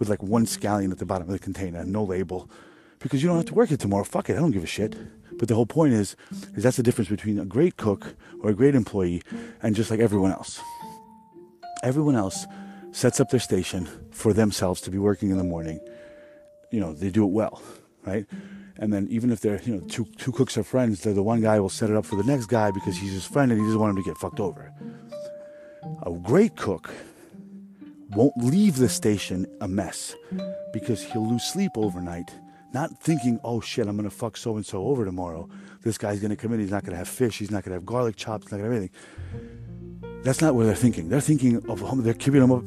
with 0.01 0.10
like 0.10 0.24
one 0.24 0.48
scallion 0.48 0.91
at 0.91 0.98
the 0.98 1.05
bottom 1.05 1.27
of 1.27 1.31
the 1.31 1.38
container, 1.38 1.86
no 1.86 2.03
label, 2.03 2.50
because 2.98 3.22
you 3.22 3.29
don't 3.29 3.38
have 3.38 3.46
to 3.46 3.53
work 3.53 3.70
it 3.72 3.79
tomorrow. 3.79 4.03
Fuck 4.03 4.31
it, 4.31 4.34
I 4.36 4.39
don't 4.39 4.50
give 4.50 4.63
a 4.63 4.67
shit. 4.67 4.96
But 5.38 5.48
the 5.48 5.53
whole 5.53 5.67
point 5.67 5.93
is, 5.93 6.15
is 6.55 6.63
that's 6.63 6.77
the 6.77 6.81
difference 6.81 7.08
between 7.08 7.38
a 7.38 7.46
great 7.46 7.77
cook 7.77 8.15
or 8.41 8.50
a 8.50 8.53
great 8.55 8.74
employee 8.74 9.22
and 9.62 9.75
just 9.75 9.91
like 9.91 10.00
everyone 10.00 10.31
else. 10.31 10.60
Everyone 11.84 12.15
else 12.15 12.48
sets 12.91 13.20
up 13.20 13.29
their 13.29 13.39
station 13.39 13.88
for 14.10 14.34
themselves 14.34 14.81
to 14.81 14.89
be 14.89 14.98
working 14.98 15.29
in 15.29 15.38
the 15.38 15.43
morning. 15.43 15.79
You 16.72 16.79
know, 16.79 16.93
they 16.93 17.12
do 17.12 17.24
it 17.24 17.31
well, 17.31 17.62
right? 18.03 18.25
And 18.77 18.91
then 18.91 19.08
even 19.12 19.31
if 19.31 19.39
they're, 19.39 19.62
you 19.62 19.75
know, 19.75 19.88
two, 19.88 20.08
two 20.17 20.31
cooks 20.31 20.58
are 20.58 20.63
friends, 20.63 21.01
the 21.01 21.22
one 21.22 21.41
guy 21.41 21.60
will 21.60 21.70
set 21.70 21.91
it 21.91 21.96
up 21.96 22.08
for 22.08 22.15
the 22.15 22.24
next 22.24 22.48
guy 22.48 22.72
because 22.72 22.98
he's 22.98 23.13
his 23.13 23.25
friend 23.25 23.51
and 23.51 23.62
he 23.62 23.67
doesn't 23.67 23.79
want 23.79 23.96
him 23.96 24.03
to 24.03 24.10
get 24.10 24.17
fucked 24.17 24.39
over. 24.39 24.74
A 26.01 26.12
great 26.12 26.55
cook 26.58 26.91
won't 28.15 28.37
leave 28.37 28.77
the 28.77 28.89
station 28.89 29.45
a 29.61 29.67
mess 29.67 30.15
because 30.73 31.01
he'll 31.03 31.27
lose 31.27 31.43
sleep 31.43 31.71
overnight, 31.75 32.29
not 32.73 32.97
thinking, 33.01 33.39
oh 33.43 33.61
shit, 33.61 33.87
I'm 33.87 33.95
gonna 33.95 34.09
fuck 34.09 34.37
so 34.37 34.55
and 34.55 34.65
so 34.65 34.85
over 34.85 35.05
tomorrow. 35.05 35.49
This 35.81 35.97
guy's 35.97 36.19
gonna 36.19 36.35
come 36.35 36.53
in, 36.53 36.59
he's 36.59 36.71
not 36.71 36.83
gonna 36.83 36.97
have 36.97 37.07
fish, 37.07 37.37
he's 37.37 37.51
not 37.51 37.63
gonna 37.63 37.75
have 37.75 37.85
garlic 37.85 38.15
chops, 38.15 38.45
he's 38.45 38.51
not 38.51 38.57
gonna 38.59 38.73
have 38.73 38.81
anything. 38.81 40.21
That's 40.23 40.41
not 40.41 40.53
what 40.55 40.65
they're 40.65 40.75
thinking. 40.75 41.09
They're 41.09 41.21
thinking 41.21 41.67
of 41.69 42.03
they're 42.03 42.13
keeping 42.13 42.41
them 42.41 42.51
up. 42.51 42.63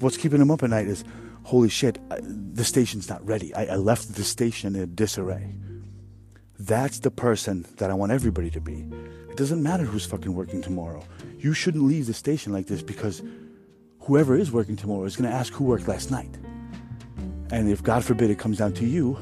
What's 0.00 0.16
keeping 0.16 0.40
them 0.40 0.50
up 0.50 0.62
at 0.62 0.70
night 0.70 0.86
is, 0.86 1.04
holy 1.44 1.70
shit, 1.70 1.98
the 2.20 2.64
station's 2.64 3.08
not 3.08 3.24
ready. 3.26 3.54
I, 3.54 3.66
I 3.66 3.76
left 3.76 4.14
the 4.14 4.24
station 4.24 4.76
in 4.76 4.94
disarray. 4.94 5.54
That's 6.58 6.98
the 6.98 7.10
person 7.10 7.64
that 7.76 7.88
I 7.90 7.94
want 7.94 8.12
everybody 8.12 8.50
to 8.50 8.60
be. 8.60 8.86
It 9.30 9.36
doesn't 9.36 9.62
matter 9.62 9.84
who's 9.84 10.04
fucking 10.04 10.34
working 10.34 10.60
tomorrow. 10.60 11.04
You 11.38 11.54
shouldn't 11.54 11.84
leave 11.84 12.06
the 12.06 12.14
station 12.14 12.52
like 12.52 12.66
this 12.66 12.82
because 12.82 13.22
whoever 14.08 14.34
is 14.34 14.50
working 14.50 14.74
tomorrow 14.74 15.04
is 15.04 15.16
going 15.16 15.30
to 15.30 15.36
ask 15.36 15.52
who 15.52 15.64
worked 15.64 15.86
last 15.86 16.10
night. 16.10 16.34
And 17.52 17.70
if 17.70 17.82
God 17.82 18.02
forbid 18.02 18.30
it 18.30 18.38
comes 18.38 18.56
down 18.56 18.72
to 18.74 18.86
you, 18.86 19.18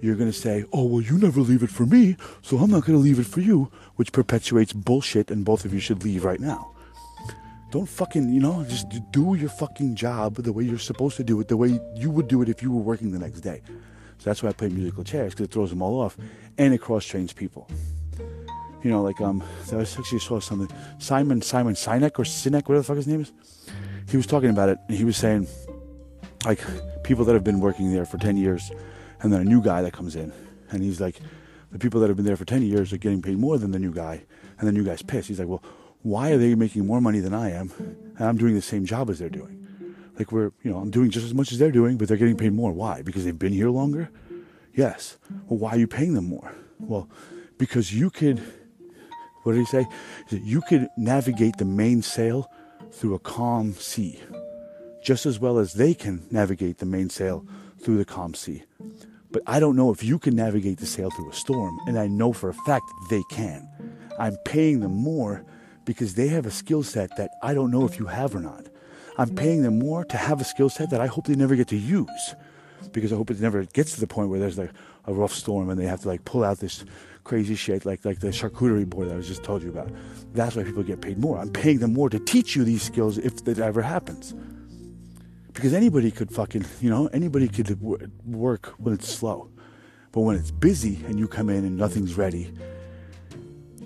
you're 0.00 0.14
going 0.14 0.30
to 0.30 0.38
say, 0.38 0.64
oh, 0.72 0.84
well, 0.84 1.02
you 1.02 1.18
never 1.18 1.40
leave 1.40 1.64
it 1.64 1.70
for 1.70 1.84
me, 1.84 2.16
so 2.40 2.56
I'm 2.58 2.70
not 2.70 2.84
going 2.84 2.96
to 2.96 3.02
leave 3.02 3.18
it 3.18 3.26
for 3.26 3.40
you, 3.40 3.68
which 3.96 4.12
perpetuates 4.12 4.72
bullshit, 4.72 5.32
and 5.32 5.44
both 5.44 5.64
of 5.64 5.74
you 5.74 5.80
should 5.80 6.04
leave 6.04 6.24
right 6.24 6.38
now. 6.38 6.72
don't 7.72 7.88
fucking, 7.88 8.32
you 8.32 8.38
know, 8.38 8.64
just 8.68 8.86
do 9.10 9.34
your 9.34 9.48
fucking 9.48 9.96
job 9.96 10.36
the 10.36 10.52
way 10.52 10.62
you're 10.62 10.78
supposed 10.78 11.16
to 11.16 11.24
do 11.24 11.40
it, 11.40 11.48
the 11.48 11.56
way 11.56 11.80
you 11.96 12.10
would 12.12 12.28
do 12.28 12.42
it 12.42 12.48
if 12.48 12.62
you 12.62 12.70
were 12.70 12.80
working 12.80 13.10
the 13.10 13.18
next 13.18 13.40
day. 13.40 13.60
So 14.18 14.30
that's 14.30 14.40
why 14.40 14.50
I 14.50 14.52
play 14.52 14.68
musical 14.68 15.02
chairs 15.02 15.32
because 15.34 15.46
it 15.46 15.50
throws 15.50 15.70
them 15.70 15.82
all 15.82 16.00
off, 16.00 16.16
and 16.58 16.72
it 16.72 16.78
cross 16.78 17.04
trains 17.04 17.32
people. 17.32 17.68
You 18.82 18.90
know, 18.90 19.02
like 19.02 19.20
um, 19.20 19.42
I 19.72 19.80
actually 19.80 20.20
saw 20.20 20.40
something. 20.40 20.74
Simon 20.98 21.42
Simon 21.42 21.74
Sinek 21.74 22.18
or 22.18 22.24
Sinek, 22.24 22.68
whatever 22.68 22.78
the 22.78 22.84
fuck 22.84 22.96
his 22.96 23.06
name 23.06 23.20
is. 23.22 23.32
He 24.08 24.16
was 24.16 24.26
talking 24.26 24.50
about 24.50 24.68
it, 24.68 24.78
and 24.88 24.96
he 24.96 25.04
was 25.04 25.16
saying, 25.16 25.46
like, 26.44 26.60
people 27.02 27.24
that 27.26 27.34
have 27.34 27.44
been 27.44 27.60
working 27.60 27.92
there 27.92 28.06
for 28.06 28.18
ten 28.18 28.36
years, 28.36 28.70
and 29.20 29.32
then 29.32 29.40
a 29.40 29.44
new 29.44 29.62
guy 29.62 29.82
that 29.82 29.92
comes 29.92 30.16
in, 30.16 30.32
and 30.70 30.82
he's 30.82 31.00
like, 31.00 31.20
the 31.72 31.78
people 31.78 32.00
that 32.00 32.08
have 32.08 32.16
been 32.16 32.24
there 32.24 32.36
for 32.36 32.46
ten 32.46 32.62
years 32.62 32.92
are 32.92 32.98
getting 32.98 33.20
paid 33.20 33.38
more 33.38 33.58
than 33.58 33.72
the 33.72 33.78
new 33.78 33.92
guy, 33.92 34.24
and 34.58 34.68
the 34.68 34.72
new 34.72 34.84
guy's 34.84 35.02
pissed. 35.02 35.28
He's 35.28 35.38
like, 35.38 35.48
well, 35.48 35.62
why 36.02 36.30
are 36.30 36.38
they 36.38 36.54
making 36.54 36.86
more 36.86 37.00
money 37.00 37.20
than 37.20 37.34
I 37.34 37.50
am, 37.50 37.70
and 38.16 38.28
I'm 38.28 38.38
doing 38.38 38.54
the 38.54 38.62
same 38.62 38.86
job 38.86 39.10
as 39.10 39.18
they're 39.18 39.28
doing? 39.28 39.66
Like 40.18 40.32
we're, 40.32 40.52
you 40.62 40.70
know, 40.70 40.78
I'm 40.78 40.90
doing 40.90 41.10
just 41.10 41.26
as 41.26 41.34
much 41.34 41.52
as 41.52 41.58
they're 41.58 41.70
doing, 41.70 41.96
but 41.96 42.08
they're 42.08 42.16
getting 42.16 42.36
paid 42.36 42.52
more. 42.52 42.72
Why? 42.72 43.02
Because 43.02 43.24
they've 43.24 43.38
been 43.38 43.52
here 43.52 43.70
longer? 43.70 44.10
Yes. 44.74 45.16
Well, 45.48 45.58
why 45.58 45.70
are 45.72 45.78
you 45.78 45.86
paying 45.86 46.14
them 46.14 46.24
more? 46.24 46.54
Well, 46.78 47.08
because 47.56 47.92
you 47.92 48.10
could, 48.10 48.40
what 49.48 49.54
did 49.54 49.60
he 49.60 49.64
say? 49.64 49.88
You 50.28 50.60
could 50.60 50.90
navigate 50.98 51.56
the 51.56 51.64
mainsail 51.64 52.50
through 52.92 53.14
a 53.14 53.18
calm 53.18 53.72
sea, 53.72 54.20
just 55.02 55.24
as 55.24 55.40
well 55.40 55.56
as 55.58 55.72
they 55.72 55.94
can 55.94 56.26
navigate 56.30 56.76
the 56.76 56.84
mainsail 56.84 57.46
through 57.80 57.96
the 57.96 58.04
calm 58.04 58.34
sea. 58.34 58.64
But 59.30 59.40
I 59.46 59.58
don't 59.58 59.74
know 59.74 59.90
if 59.90 60.04
you 60.04 60.18
can 60.18 60.36
navigate 60.36 60.76
the 60.76 60.84
sail 60.84 61.08
through 61.10 61.30
a 61.30 61.34
storm, 61.34 61.80
and 61.86 61.98
I 61.98 62.08
know 62.08 62.34
for 62.34 62.50
a 62.50 62.54
fact 62.66 62.84
they 63.08 63.22
can. 63.30 63.66
I'm 64.18 64.36
paying 64.44 64.80
them 64.80 64.92
more 64.92 65.46
because 65.86 66.12
they 66.12 66.28
have 66.28 66.44
a 66.44 66.50
skill 66.50 66.82
set 66.82 67.16
that 67.16 67.30
I 67.42 67.54
don't 67.54 67.70
know 67.70 67.86
if 67.86 67.98
you 67.98 68.04
have 68.04 68.36
or 68.36 68.40
not. 68.40 68.66
I'm 69.16 69.34
paying 69.34 69.62
them 69.62 69.78
more 69.78 70.04
to 70.04 70.18
have 70.18 70.42
a 70.42 70.44
skill 70.44 70.68
set 70.68 70.90
that 70.90 71.00
I 71.00 71.06
hope 71.06 71.26
they 71.26 71.36
never 71.36 71.56
get 71.56 71.68
to 71.68 71.76
use 71.78 72.34
because 72.92 73.12
I 73.12 73.16
hope 73.16 73.30
it 73.30 73.40
never 73.40 73.64
gets 73.64 73.94
to 73.94 74.00
the 74.00 74.06
point 74.06 74.30
where 74.30 74.40
there's 74.40 74.58
like 74.58 74.70
a 75.06 75.12
rough 75.12 75.32
storm 75.32 75.70
and 75.70 75.80
they 75.80 75.86
have 75.86 76.00
to 76.02 76.08
like 76.08 76.24
pull 76.24 76.44
out 76.44 76.58
this 76.58 76.84
crazy 77.24 77.54
shit 77.54 77.84
like 77.84 78.04
like 78.06 78.20
the 78.20 78.28
charcuterie 78.28 78.88
board 78.88 79.08
that 79.08 79.14
I 79.14 79.16
was 79.16 79.28
just 79.28 79.44
told 79.44 79.62
you 79.62 79.68
about. 79.68 79.90
That's 80.32 80.56
why 80.56 80.64
people 80.64 80.82
get 80.82 81.00
paid 81.00 81.18
more. 81.18 81.38
I'm 81.38 81.50
paying 81.50 81.78
them 81.78 81.92
more 81.92 82.08
to 82.10 82.18
teach 82.18 82.56
you 82.56 82.64
these 82.64 82.82
skills 82.82 83.18
if 83.18 83.44
that 83.44 83.58
ever 83.58 83.82
happens. 83.82 84.34
Because 85.52 85.74
anybody 85.74 86.10
could 86.10 86.30
fucking, 86.30 86.64
you 86.80 86.88
know, 86.88 87.08
anybody 87.08 87.48
could 87.48 87.80
work 88.24 88.74
when 88.78 88.94
it's 88.94 89.08
slow. 89.08 89.50
But 90.12 90.20
when 90.20 90.36
it's 90.36 90.50
busy 90.50 91.04
and 91.06 91.18
you 91.18 91.26
come 91.28 91.50
in 91.50 91.64
and 91.64 91.76
nothing's 91.76 92.16
ready, 92.16 92.52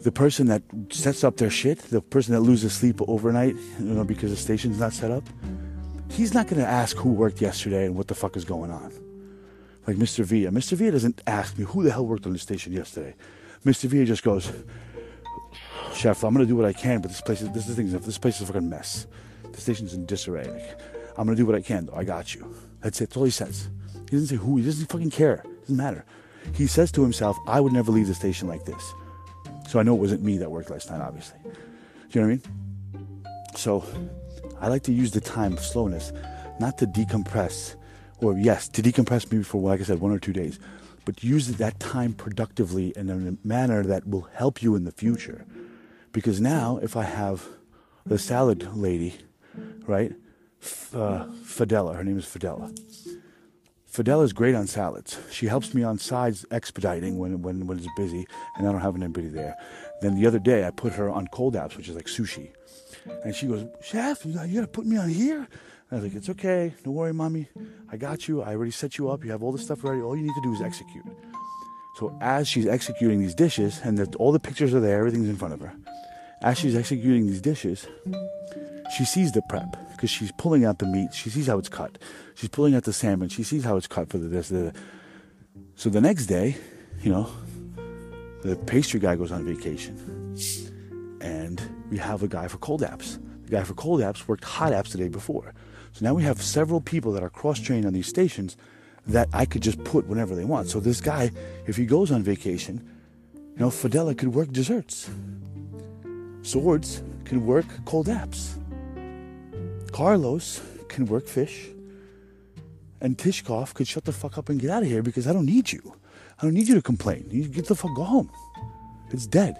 the 0.03 0.13
person 0.13 0.47
that 0.49 0.63
sets 0.91 1.25
up 1.25 1.37
their 1.37 1.51
shit, 1.51 1.79
the 1.79 2.01
person 2.01 2.35
that 2.35 2.41
loses 2.41 2.73
sleep 2.73 3.01
overnight, 3.09 3.57
you 3.79 3.87
know, 3.87 4.05
because 4.05 4.31
the 4.31 4.37
station's 4.37 4.79
not 4.79 4.93
set 4.93 5.11
up, 5.11 5.25
he's 6.13 6.35
not 6.35 6.47
going 6.47 6.61
to 6.61 6.69
ask 6.69 6.97
who 6.97 7.13
worked 7.13 7.41
yesterday 7.41 7.87
and 7.87 7.97
what 7.97 8.09
the 8.09 8.15
fuck 8.15 8.37
is 8.37 8.45
going 8.45 8.71
on. 8.71 8.93
Like 9.87 9.97
Mr. 9.97 10.25
Villa. 10.25 10.51
Mr. 10.51 10.73
Villa 10.75 10.93
doesn't 10.93 11.23
ask 11.27 11.59
me 11.59 11.65
who 11.65 11.83
the 11.83 11.91
hell 11.91 12.07
worked 12.07 12.27
on 12.27 12.33
the 12.33 12.39
station 12.39 12.73
yesterday. 12.73 13.15
Mr. 13.65 13.85
Villa 13.85 14.05
just 14.05 14.23
goes, 14.23 14.53
Chef, 15.95 16.23
I'm 16.23 16.35
going 16.35 16.47
to 16.47 16.49
do 16.49 16.57
what 16.57 16.65
I 16.65 16.73
can, 16.73 17.01
but 17.01 17.09
this 17.09 17.21
place 17.21 17.43
is, 17.43 17.51
this, 17.51 17.69
is 17.69 17.77
thing, 17.77 17.91
this 17.91 18.19
place 18.19 18.37
is 18.37 18.43
a 18.43 18.53
fucking 18.53 18.69
mess. 18.69 19.07
The 19.51 19.61
station's 19.61 19.95
in 19.95 20.07
disarray. 20.07 20.49
Like, 20.49 20.81
I'm 21.17 21.27
going 21.27 21.37
to 21.37 21.43
do 21.43 21.47
what 21.47 21.55
I 21.55 21.61
can, 21.61 21.87
though. 21.87 21.95
I 21.95 22.05
got 22.05 22.35
you. 22.35 22.55
That's 22.81 23.01
it. 23.01 23.11
That's 23.11 23.17
all 23.17 23.25
he 23.25 23.31
says. 23.31 23.69
He 24.09 24.17
doesn't 24.17 24.29
say 24.29 24.37
who. 24.37 24.57
He 24.57 24.65
doesn't 24.65 24.91
fucking 24.91 25.11
care. 25.11 25.43
It 25.45 25.61
doesn't 25.63 25.77
matter. 25.77 26.05
He 26.55 26.67
says 26.67 26.91
to 26.93 27.03
himself, 27.03 27.37
I 27.47 27.61
would 27.61 27.73
never 27.73 27.93
leave 27.93 28.09
the 28.09 28.15
station 28.15 28.49
like 28.49 28.65
this. 28.65 28.93
So 29.69 29.79
I 29.79 29.83
know 29.83 29.95
it 29.95 30.01
wasn't 30.01 30.23
me 30.23 30.39
that 30.39 30.51
worked 30.51 30.71
last 30.71 30.91
night, 30.91 31.01
obviously. 31.01 31.39
Do 31.45 31.51
you 32.11 32.21
know 32.21 32.27
what 32.27 32.27
I 32.27 32.27
mean? 32.29 32.43
So 33.57 33.85
I 34.63 34.69
like 34.69 34.85
to 34.85 34.93
use 34.93 35.11
the 35.11 35.21
time 35.21 35.55
of 35.55 35.61
slowness 35.61 36.13
not 36.61 36.79
to 36.79 36.87
decompress, 36.87 37.75
or 38.19 38.39
yes, 38.39 38.69
to 38.69 38.81
decompress 38.81 39.31
maybe 39.31 39.43
for, 39.43 39.61
like 39.61 39.81
I 39.81 39.83
said, 39.83 40.01
one 40.01 40.13
or 40.13 40.21
two 40.21 40.33
days, 40.33 40.61
but 41.05 41.25
use 41.25 41.49
that 41.49 41.81
time 41.81 42.13
productively 42.13 42.93
in 42.95 43.11
a 43.11 43.47
manner 43.47 43.83
that 43.83 44.07
will 44.07 44.29
help 44.33 44.63
you 44.63 44.77
in 44.77 44.85
the 44.85 44.93
future. 44.93 45.45
Because 46.13 46.41
now, 46.41 46.79
if 46.81 46.97
I 46.97 47.03
have 47.03 47.45
the 48.07 48.19
salad 48.19 48.77
lady, 48.77 49.17
right? 49.87 50.13
Uh, 50.95 51.27
Fidela, 51.43 51.97
her 51.97 52.05
name 52.05 52.19
is 52.19 52.25
Fidela. 52.25 52.71
Fidela 53.93 54.25
is 54.25 54.33
great 54.33 54.55
on 54.55 54.67
salads. 54.67 55.19
She 55.31 55.47
helps 55.47 55.75
me 55.75 55.83
on 55.83 55.99
sides 55.99 56.47
expediting 56.51 57.19
when, 57.19 57.43
when, 57.43 57.67
when 57.67 57.77
it's 57.77 57.89
busy 57.95 58.27
and 58.57 58.67
I 58.67 58.73
don't 58.73 58.81
have 58.81 58.97
anybody 58.97 59.29
there. 59.29 59.55
Then 60.01 60.19
the 60.19 60.27
other 60.27 60.39
day 60.39 60.67
I 60.67 60.71
put 60.71 60.95
her 60.95 61.11
on 61.11 61.29
cold 61.29 61.55
apps, 61.55 61.77
which 61.77 61.91
is 61.91 61.95
like 61.95 62.07
sushi. 62.07 62.53
And 63.23 63.35
she 63.35 63.47
goes, 63.47 63.67
Chef, 63.83 64.25
you, 64.25 64.33
you 64.45 64.55
gotta 64.55 64.67
put 64.67 64.87
me 64.87 64.97
on 64.97 65.11
here? 65.11 65.41
And 65.41 65.47
I 65.91 65.95
was 65.97 66.05
like, 66.05 66.15
it's 66.15 66.31
okay. 66.31 66.73
Don't 66.85 66.95
worry, 66.95 67.13
mommy. 67.13 67.49
I 67.91 67.99
got 67.99 68.29
you. 68.29 68.41
I 68.41 68.55
already 68.55 68.71
set 68.71 68.97
you 68.97 69.11
up. 69.11 69.25
You 69.25 69.31
have 69.33 69.43
all 69.43 69.53
the 69.53 69.59
stuff 69.59 69.85
ready. 69.85 70.01
All 70.01 70.17
you 70.17 70.23
need 70.23 70.35
to 70.35 70.43
do 70.43 70.55
is 70.55 70.63
execute. 70.63 71.05
So 71.97 72.17
as 72.23 72.49
she's 72.49 72.67
executing 72.67 73.21
these 73.21 73.35
dishes, 73.35 73.79
and 73.85 73.99
the, 73.99 74.17
all 74.17 74.33
the 74.33 74.41
pictures 74.41 74.73
are 74.73 74.81
there, 74.81 75.01
everything's 75.01 75.29
in 75.29 75.37
front 75.37 75.53
of 75.53 75.61
her. 75.61 75.75
As 76.41 76.57
she's 76.57 76.75
executing 76.75 77.27
these 77.27 77.43
dishes, 77.43 77.87
she 78.93 79.05
sees 79.05 79.33
the 79.33 79.43
prep 79.43 79.77
because 79.93 80.11
she's 80.11 80.33
pulling 80.33 80.65
out 80.65 80.79
the 80.79 80.87
meat. 80.87 81.15
She 81.15 81.31
sees 81.31 81.47
how 81.47 81.59
it's 81.59 81.69
cut. 81.69 81.99
She's 82.35 82.51
pulling 82.51 82.75
out 82.75 82.85
the 82.85 82.93
salmon. 82.93 83.29
She 83.29 83.43
sees 83.43 83.65
how 83.65 83.77
it's 83.77 83.87
cut 83.87 84.09
for 84.09 84.19
the 84.19 84.29
this. 84.29 84.49
The, 84.51 84.75
so 85.77 85.89
the 85.89 86.01
next 86.01 86.27
day, 86.27 86.57
you 87.03 87.11
know, 87.11 87.31
the 88.43 88.57
pastry 88.57 89.01
guy 89.01 89.17
goes 89.17 89.33
on 89.33 89.45
vacation, 89.47 90.37
and 91.21 91.63
we 91.91 91.97
have 91.99 92.23
a 92.23 92.29
guy 92.29 92.49
for 92.49 92.59
cold 92.59 92.83
apps. 92.83 93.19
The 93.45 93.51
guy 93.51 93.65
for 93.65 93.75
cold 93.75 94.01
apps 94.01 94.29
worked 94.29 94.45
hot 94.45 94.73
apps 94.73 94.91
the 94.91 94.99
day 94.99 95.09
before. 95.09 95.55
So 95.93 96.05
now 96.05 96.15
we 96.15 96.23
have 96.25 96.43
several 96.43 96.81
people 96.81 97.13
that 97.13 97.23
are 97.23 97.31
cross 97.31 97.61
trained 97.61 97.87
on 97.87 97.93
these 97.93 98.07
stations 98.07 98.57
that 99.07 99.29
I 99.33 99.47
could 99.47 99.63
just 99.63 99.83
put 99.85 100.07
whenever 100.07 100.35
they 100.35 100.45
want. 100.45 100.69
So 100.69 100.81
this 100.81 101.01
guy, 101.01 101.31
if 101.67 101.77
he 101.77 101.87
goes 101.87 102.11
on 102.11 102.23
vacation, 102.23 102.89
you 103.35 103.59
know, 103.59 103.69
Fidela 103.69 104.17
could 104.17 104.35
work 104.35 104.51
desserts. 104.53 105.11
Swords 106.43 107.03
can 107.25 107.47
work 107.47 107.67
cold 107.85 108.07
apps. 108.07 108.62
Carlos 109.93 110.63
can 110.89 111.07
work 111.07 111.27
fish. 111.27 111.69
And 113.01 113.19
Tishkov 113.19 113.75
could 113.75 113.89
shut 113.89 114.05
the 114.05 114.13
fuck 114.13 114.39
up 114.39 114.49
and 114.49 114.61
get 114.61 114.71
out 114.71 114.83
of 114.83 114.89
here 114.89 115.03
because 115.03 115.27
I 115.27 115.33
don't 115.33 115.47
need 115.47 115.73
you. 115.73 115.95
I 116.39 116.43
don't 116.43 116.55
need 116.55 116.69
you 116.69 116.75
to 116.75 116.83
complain. 116.83 117.27
You 117.31 117.47
get 117.49 117.67
the 117.67 117.75
fuck 117.75 117.95
go 117.95 118.05
home. 118.05 118.31
It's 119.11 119.27
dead. 119.27 119.57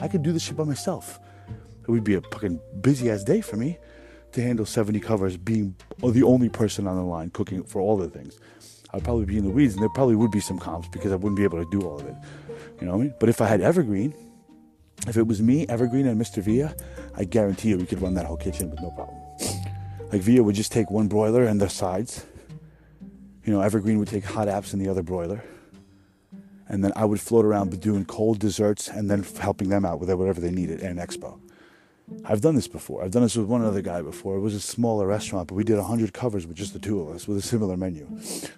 I 0.00 0.08
could 0.08 0.22
do 0.22 0.32
this 0.32 0.42
shit 0.42 0.56
by 0.56 0.64
myself. 0.64 1.20
It 1.82 1.90
would 1.90 2.04
be 2.04 2.14
a 2.14 2.20
fucking 2.20 2.60
busy 2.80 3.10
ass 3.10 3.24
day 3.24 3.40
for 3.40 3.56
me 3.56 3.78
to 4.32 4.42
handle 4.42 4.64
70 4.64 4.98
covers 5.00 5.36
being 5.36 5.76
the 5.98 6.22
only 6.22 6.48
person 6.48 6.86
on 6.86 6.96
the 6.96 7.02
line 7.02 7.30
cooking 7.30 7.62
for 7.62 7.80
all 7.80 7.96
the 7.96 8.08
things. 8.08 8.38
I'd 8.92 9.04
probably 9.04 9.26
be 9.26 9.38
in 9.38 9.44
the 9.44 9.50
weeds 9.50 9.74
and 9.74 9.82
there 9.82 9.90
probably 9.90 10.14
would 10.14 10.30
be 10.30 10.40
some 10.40 10.58
comps 10.58 10.88
because 10.88 11.12
I 11.12 11.16
wouldn't 11.16 11.36
be 11.36 11.44
able 11.44 11.62
to 11.62 11.70
do 11.70 11.86
all 11.86 11.98
of 11.98 12.06
it. 12.06 12.14
You 12.80 12.86
know 12.86 12.92
what 12.92 13.00
I 13.00 13.04
mean? 13.04 13.14
But 13.20 13.28
if 13.28 13.40
I 13.40 13.46
had 13.46 13.60
Evergreen, 13.60 14.14
if 15.06 15.16
it 15.16 15.26
was 15.26 15.42
me, 15.42 15.66
Evergreen, 15.68 16.06
and 16.06 16.20
Mr. 16.20 16.42
Villa, 16.42 16.74
I 17.16 17.24
guarantee 17.24 17.70
you 17.70 17.78
we 17.78 17.86
could 17.86 18.00
run 18.00 18.14
that 18.14 18.24
whole 18.24 18.36
kitchen 18.36 18.70
with 18.70 18.80
no 18.80 18.90
problem. 18.90 19.23
Like 20.14 20.22
Villa 20.22 20.44
would 20.44 20.54
just 20.54 20.70
take 20.70 20.92
one 20.92 21.08
broiler 21.08 21.42
and 21.42 21.60
the 21.60 21.68
sides. 21.68 22.24
You 23.44 23.52
know, 23.52 23.60
Evergreen 23.60 23.98
would 23.98 24.06
take 24.06 24.24
hot 24.24 24.46
apps 24.46 24.72
in 24.72 24.78
the 24.78 24.88
other 24.88 25.02
broiler. 25.02 25.42
And 26.68 26.84
then 26.84 26.92
I 26.94 27.04
would 27.04 27.20
float 27.20 27.44
around 27.44 27.80
doing 27.80 28.04
cold 28.04 28.38
desserts 28.38 28.86
and 28.86 29.10
then 29.10 29.24
helping 29.40 29.70
them 29.70 29.84
out 29.84 29.98
with 29.98 30.12
whatever 30.12 30.40
they 30.40 30.52
needed 30.52 30.82
at 30.82 30.92
an 30.92 30.98
expo. 30.98 31.40
I've 32.24 32.40
done 32.40 32.54
this 32.54 32.68
before. 32.68 33.02
I've 33.02 33.10
done 33.10 33.22
this 33.22 33.36
with 33.36 33.46
one 33.46 33.64
other 33.64 33.82
guy 33.82 34.02
before. 34.02 34.36
It 34.36 34.40
was 34.40 34.54
a 34.54 34.60
smaller 34.60 35.08
restaurant, 35.08 35.48
but 35.48 35.56
we 35.56 35.64
did 35.64 35.78
100 35.78 36.12
covers 36.12 36.46
with 36.46 36.56
just 36.56 36.74
the 36.74 36.78
two 36.78 37.00
of 37.00 37.12
us 37.12 37.26
with 37.26 37.36
a 37.38 37.42
similar 37.42 37.76
menu. 37.76 38.06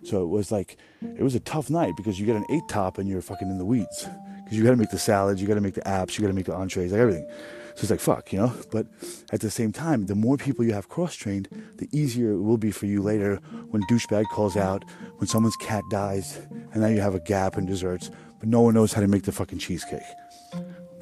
So 0.04 0.24
it 0.24 0.28
was 0.28 0.52
like, 0.52 0.76
it 1.00 1.22
was 1.22 1.34
a 1.34 1.40
tough 1.40 1.70
night 1.70 1.94
because 1.96 2.20
you 2.20 2.26
get 2.26 2.36
an 2.36 2.44
eight 2.50 2.68
top 2.68 2.98
and 2.98 3.08
you're 3.08 3.22
fucking 3.22 3.48
in 3.48 3.56
the 3.56 3.64
weeds. 3.64 4.06
Because 4.44 4.58
you 4.58 4.62
got 4.62 4.72
to 4.72 4.76
make 4.76 4.90
the 4.90 4.98
salads, 4.98 5.40
you 5.40 5.48
got 5.48 5.54
to 5.54 5.62
make 5.62 5.72
the 5.72 5.80
apps, 5.80 6.18
you 6.18 6.22
got 6.22 6.28
to 6.28 6.34
make 6.34 6.44
the 6.44 6.54
entrees, 6.54 6.92
like 6.92 7.00
everything. 7.00 7.26
So 7.76 7.82
it's 7.82 7.90
like, 7.90 8.00
fuck, 8.00 8.32
you 8.32 8.38
know? 8.38 8.54
But 8.72 8.86
at 9.32 9.42
the 9.42 9.50
same 9.50 9.70
time, 9.70 10.06
the 10.06 10.14
more 10.14 10.38
people 10.38 10.64
you 10.64 10.72
have 10.72 10.88
cross 10.88 11.14
trained, 11.14 11.48
the 11.76 11.86
easier 11.92 12.32
it 12.32 12.40
will 12.40 12.56
be 12.56 12.70
for 12.70 12.86
you 12.86 13.02
later 13.02 13.36
when 13.68 13.82
douchebag 13.82 14.24
calls 14.30 14.56
out, 14.56 14.82
when 15.18 15.28
someone's 15.28 15.56
cat 15.56 15.84
dies, 15.90 16.40
and 16.72 16.76
now 16.76 16.86
you 16.88 17.02
have 17.02 17.14
a 17.14 17.20
gap 17.20 17.58
in 17.58 17.66
desserts, 17.66 18.10
but 18.38 18.48
no 18.48 18.62
one 18.62 18.72
knows 18.72 18.94
how 18.94 19.02
to 19.02 19.06
make 19.08 19.24
the 19.24 19.32
fucking 19.32 19.58
cheesecake. 19.58 20.00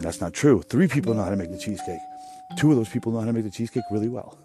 That's 0.00 0.20
not 0.20 0.32
true. 0.32 0.62
Three 0.62 0.88
people 0.88 1.14
know 1.14 1.22
how 1.22 1.30
to 1.30 1.36
make 1.36 1.52
the 1.52 1.58
cheesecake. 1.58 2.00
Two 2.56 2.72
of 2.72 2.76
those 2.76 2.88
people 2.88 3.12
know 3.12 3.20
how 3.20 3.26
to 3.26 3.32
make 3.32 3.44
the 3.44 3.50
cheesecake 3.52 3.84
really 3.92 4.08
well. 4.08 4.36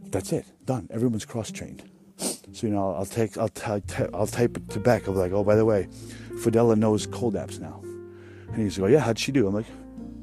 That's 0.00 0.32
it. 0.32 0.46
Done. 0.64 0.88
Everyone's 0.90 1.26
cross 1.26 1.50
trained. 1.50 1.82
So 2.16 2.66
you 2.66 2.72
know, 2.72 2.94
I'll 2.94 3.04
take, 3.04 3.36
I'll, 3.36 3.50
t- 3.50 4.08
I'll 4.14 4.26
type 4.26 4.56
it 4.56 4.70
to 4.70 4.80
Beck. 4.80 5.06
I'll 5.06 5.12
be 5.12 5.20
like, 5.20 5.32
oh, 5.32 5.44
by 5.44 5.54
the 5.54 5.66
way, 5.66 5.88
Fidela 6.36 6.78
knows 6.78 7.06
cold 7.06 7.34
apps 7.34 7.60
now. 7.60 7.82
And 7.82 8.62
he's 8.62 8.78
like, 8.78 8.88
oh, 8.88 8.92
yeah, 8.92 9.00
how'd 9.00 9.18
she 9.18 9.32
do? 9.32 9.46
I'm 9.46 9.54
like, 9.54 9.66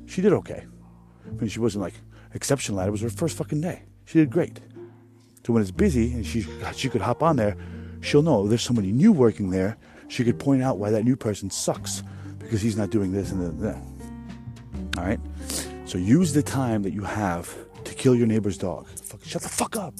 she 0.10 0.22
did 0.22 0.34
okay. 0.34 0.66
I 1.26 1.30
mean, 1.32 1.50
she 1.50 1.60
wasn't 1.60 1.84
like 1.84 1.94
exceptional 2.34 2.80
it. 2.80 2.88
It 2.88 2.92
was 2.92 3.02
her 3.02 3.10
first 3.10 3.38
fucking 3.38 3.62
day. 3.62 3.84
She 4.06 4.20
did 4.20 4.30
great. 4.30 4.60
So 5.46 5.54
when 5.54 5.62
it's 5.62 5.72
busy 5.72 6.14
and 6.14 6.26
she 6.26 6.46
she 6.76 6.90
could 6.90 7.02
hop 7.02 7.24
on 7.24 7.36
there, 7.36 7.56
she'll 8.02 8.22
know 8.22 8.48
there's 8.48 8.64
somebody 8.64 8.92
new 8.92 9.12
working 9.12 9.50
there. 9.50 9.78
She 10.08 10.24
could 10.24 10.40
point 10.40 10.64
out 10.64 10.78
why 10.80 10.90
that 10.90 11.04
new 11.04 11.16
person 11.16 11.50
sucks 11.50 12.04
because 12.40 12.62
he's 12.62 12.76
not 12.76 12.90
doing 12.90 13.12
this 13.12 13.32
and 13.32 13.62
that. 13.62 13.82
All 14.98 15.04
right. 15.04 15.20
So 15.86 15.98
use 15.98 16.34
the 16.34 16.44
time 16.44 16.84
that 16.84 16.94
you 16.94 17.04
have 17.04 17.56
to 17.84 17.94
kill 17.94 18.16
your 18.16 18.28
neighbor's 18.28 18.58
dog. 18.58 18.88
Fuck, 18.88 19.24
shut 19.24 19.42
the 19.42 19.50
fuck 19.50 19.76
up. 19.76 19.94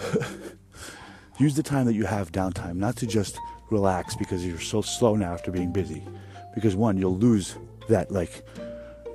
Use 1.38 1.54
the 1.54 1.62
time 1.62 1.86
that 1.86 1.94
you 1.94 2.04
have 2.04 2.32
downtime 2.32 2.76
not 2.76 2.96
to 2.96 3.06
just 3.06 3.38
relax 3.70 4.14
because 4.14 4.44
you're 4.46 4.60
so 4.60 4.82
slow 4.82 5.16
now 5.16 5.32
after 5.32 5.50
being 5.50 5.72
busy. 5.72 6.02
Because 6.54 6.76
one, 6.76 6.98
you'll 6.98 7.16
lose 7.16 7.56
that 7.88 8.10
like 8.10 8.44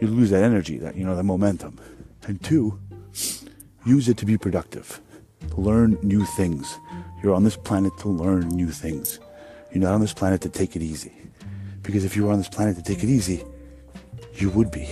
you 0.02 0.08
lose 0.08 0.30
that 0.30 0.44
energy, 0.44 0.78
that 0.80 0.96
you 0.96 1.06
know, 1.06 1.16
that 1.16 1.24
momentum. 1.24 1.80
And 2.24 2.42
two, 2.44 2.80
use 3.86 4.10
it 4.10 4.18
to 4.18 4.26
be 4.26 4.38
productive. 4.38 5.02
Learn 5.56 5.98
new 6.02 6.26
things. 6.26 6.78
You're 7.22 7.34
on 7.34 7.44
this 7.44 7.58
planet 7.58 7.98
to 8.00 8.10
learn 8.10 8.50
new 8.50 8.70
things. 8.70 9.20
You're 9.72 9.84
not 9.84 9.94
on 9.94 10.02
this 10.02 10.14
planet 10.14 10.42
to 10.42 10.50
take 10.50 10.76
it 10.76 10.82
easy. 10.82 11.14
Because 11.84 12.04
if 12.04 12.16
you 12.16 12.26
were 12.26 12.32
on 12.32 12.38
this 12.38 12.50
planet 12.50 12.76
to 12.78 12.84
take 12.84 13.04
it 13.04 13.10
easy, 13.10 13.44
you 14.34 14.50
would 14.50 14.72
be. 14.72 14.90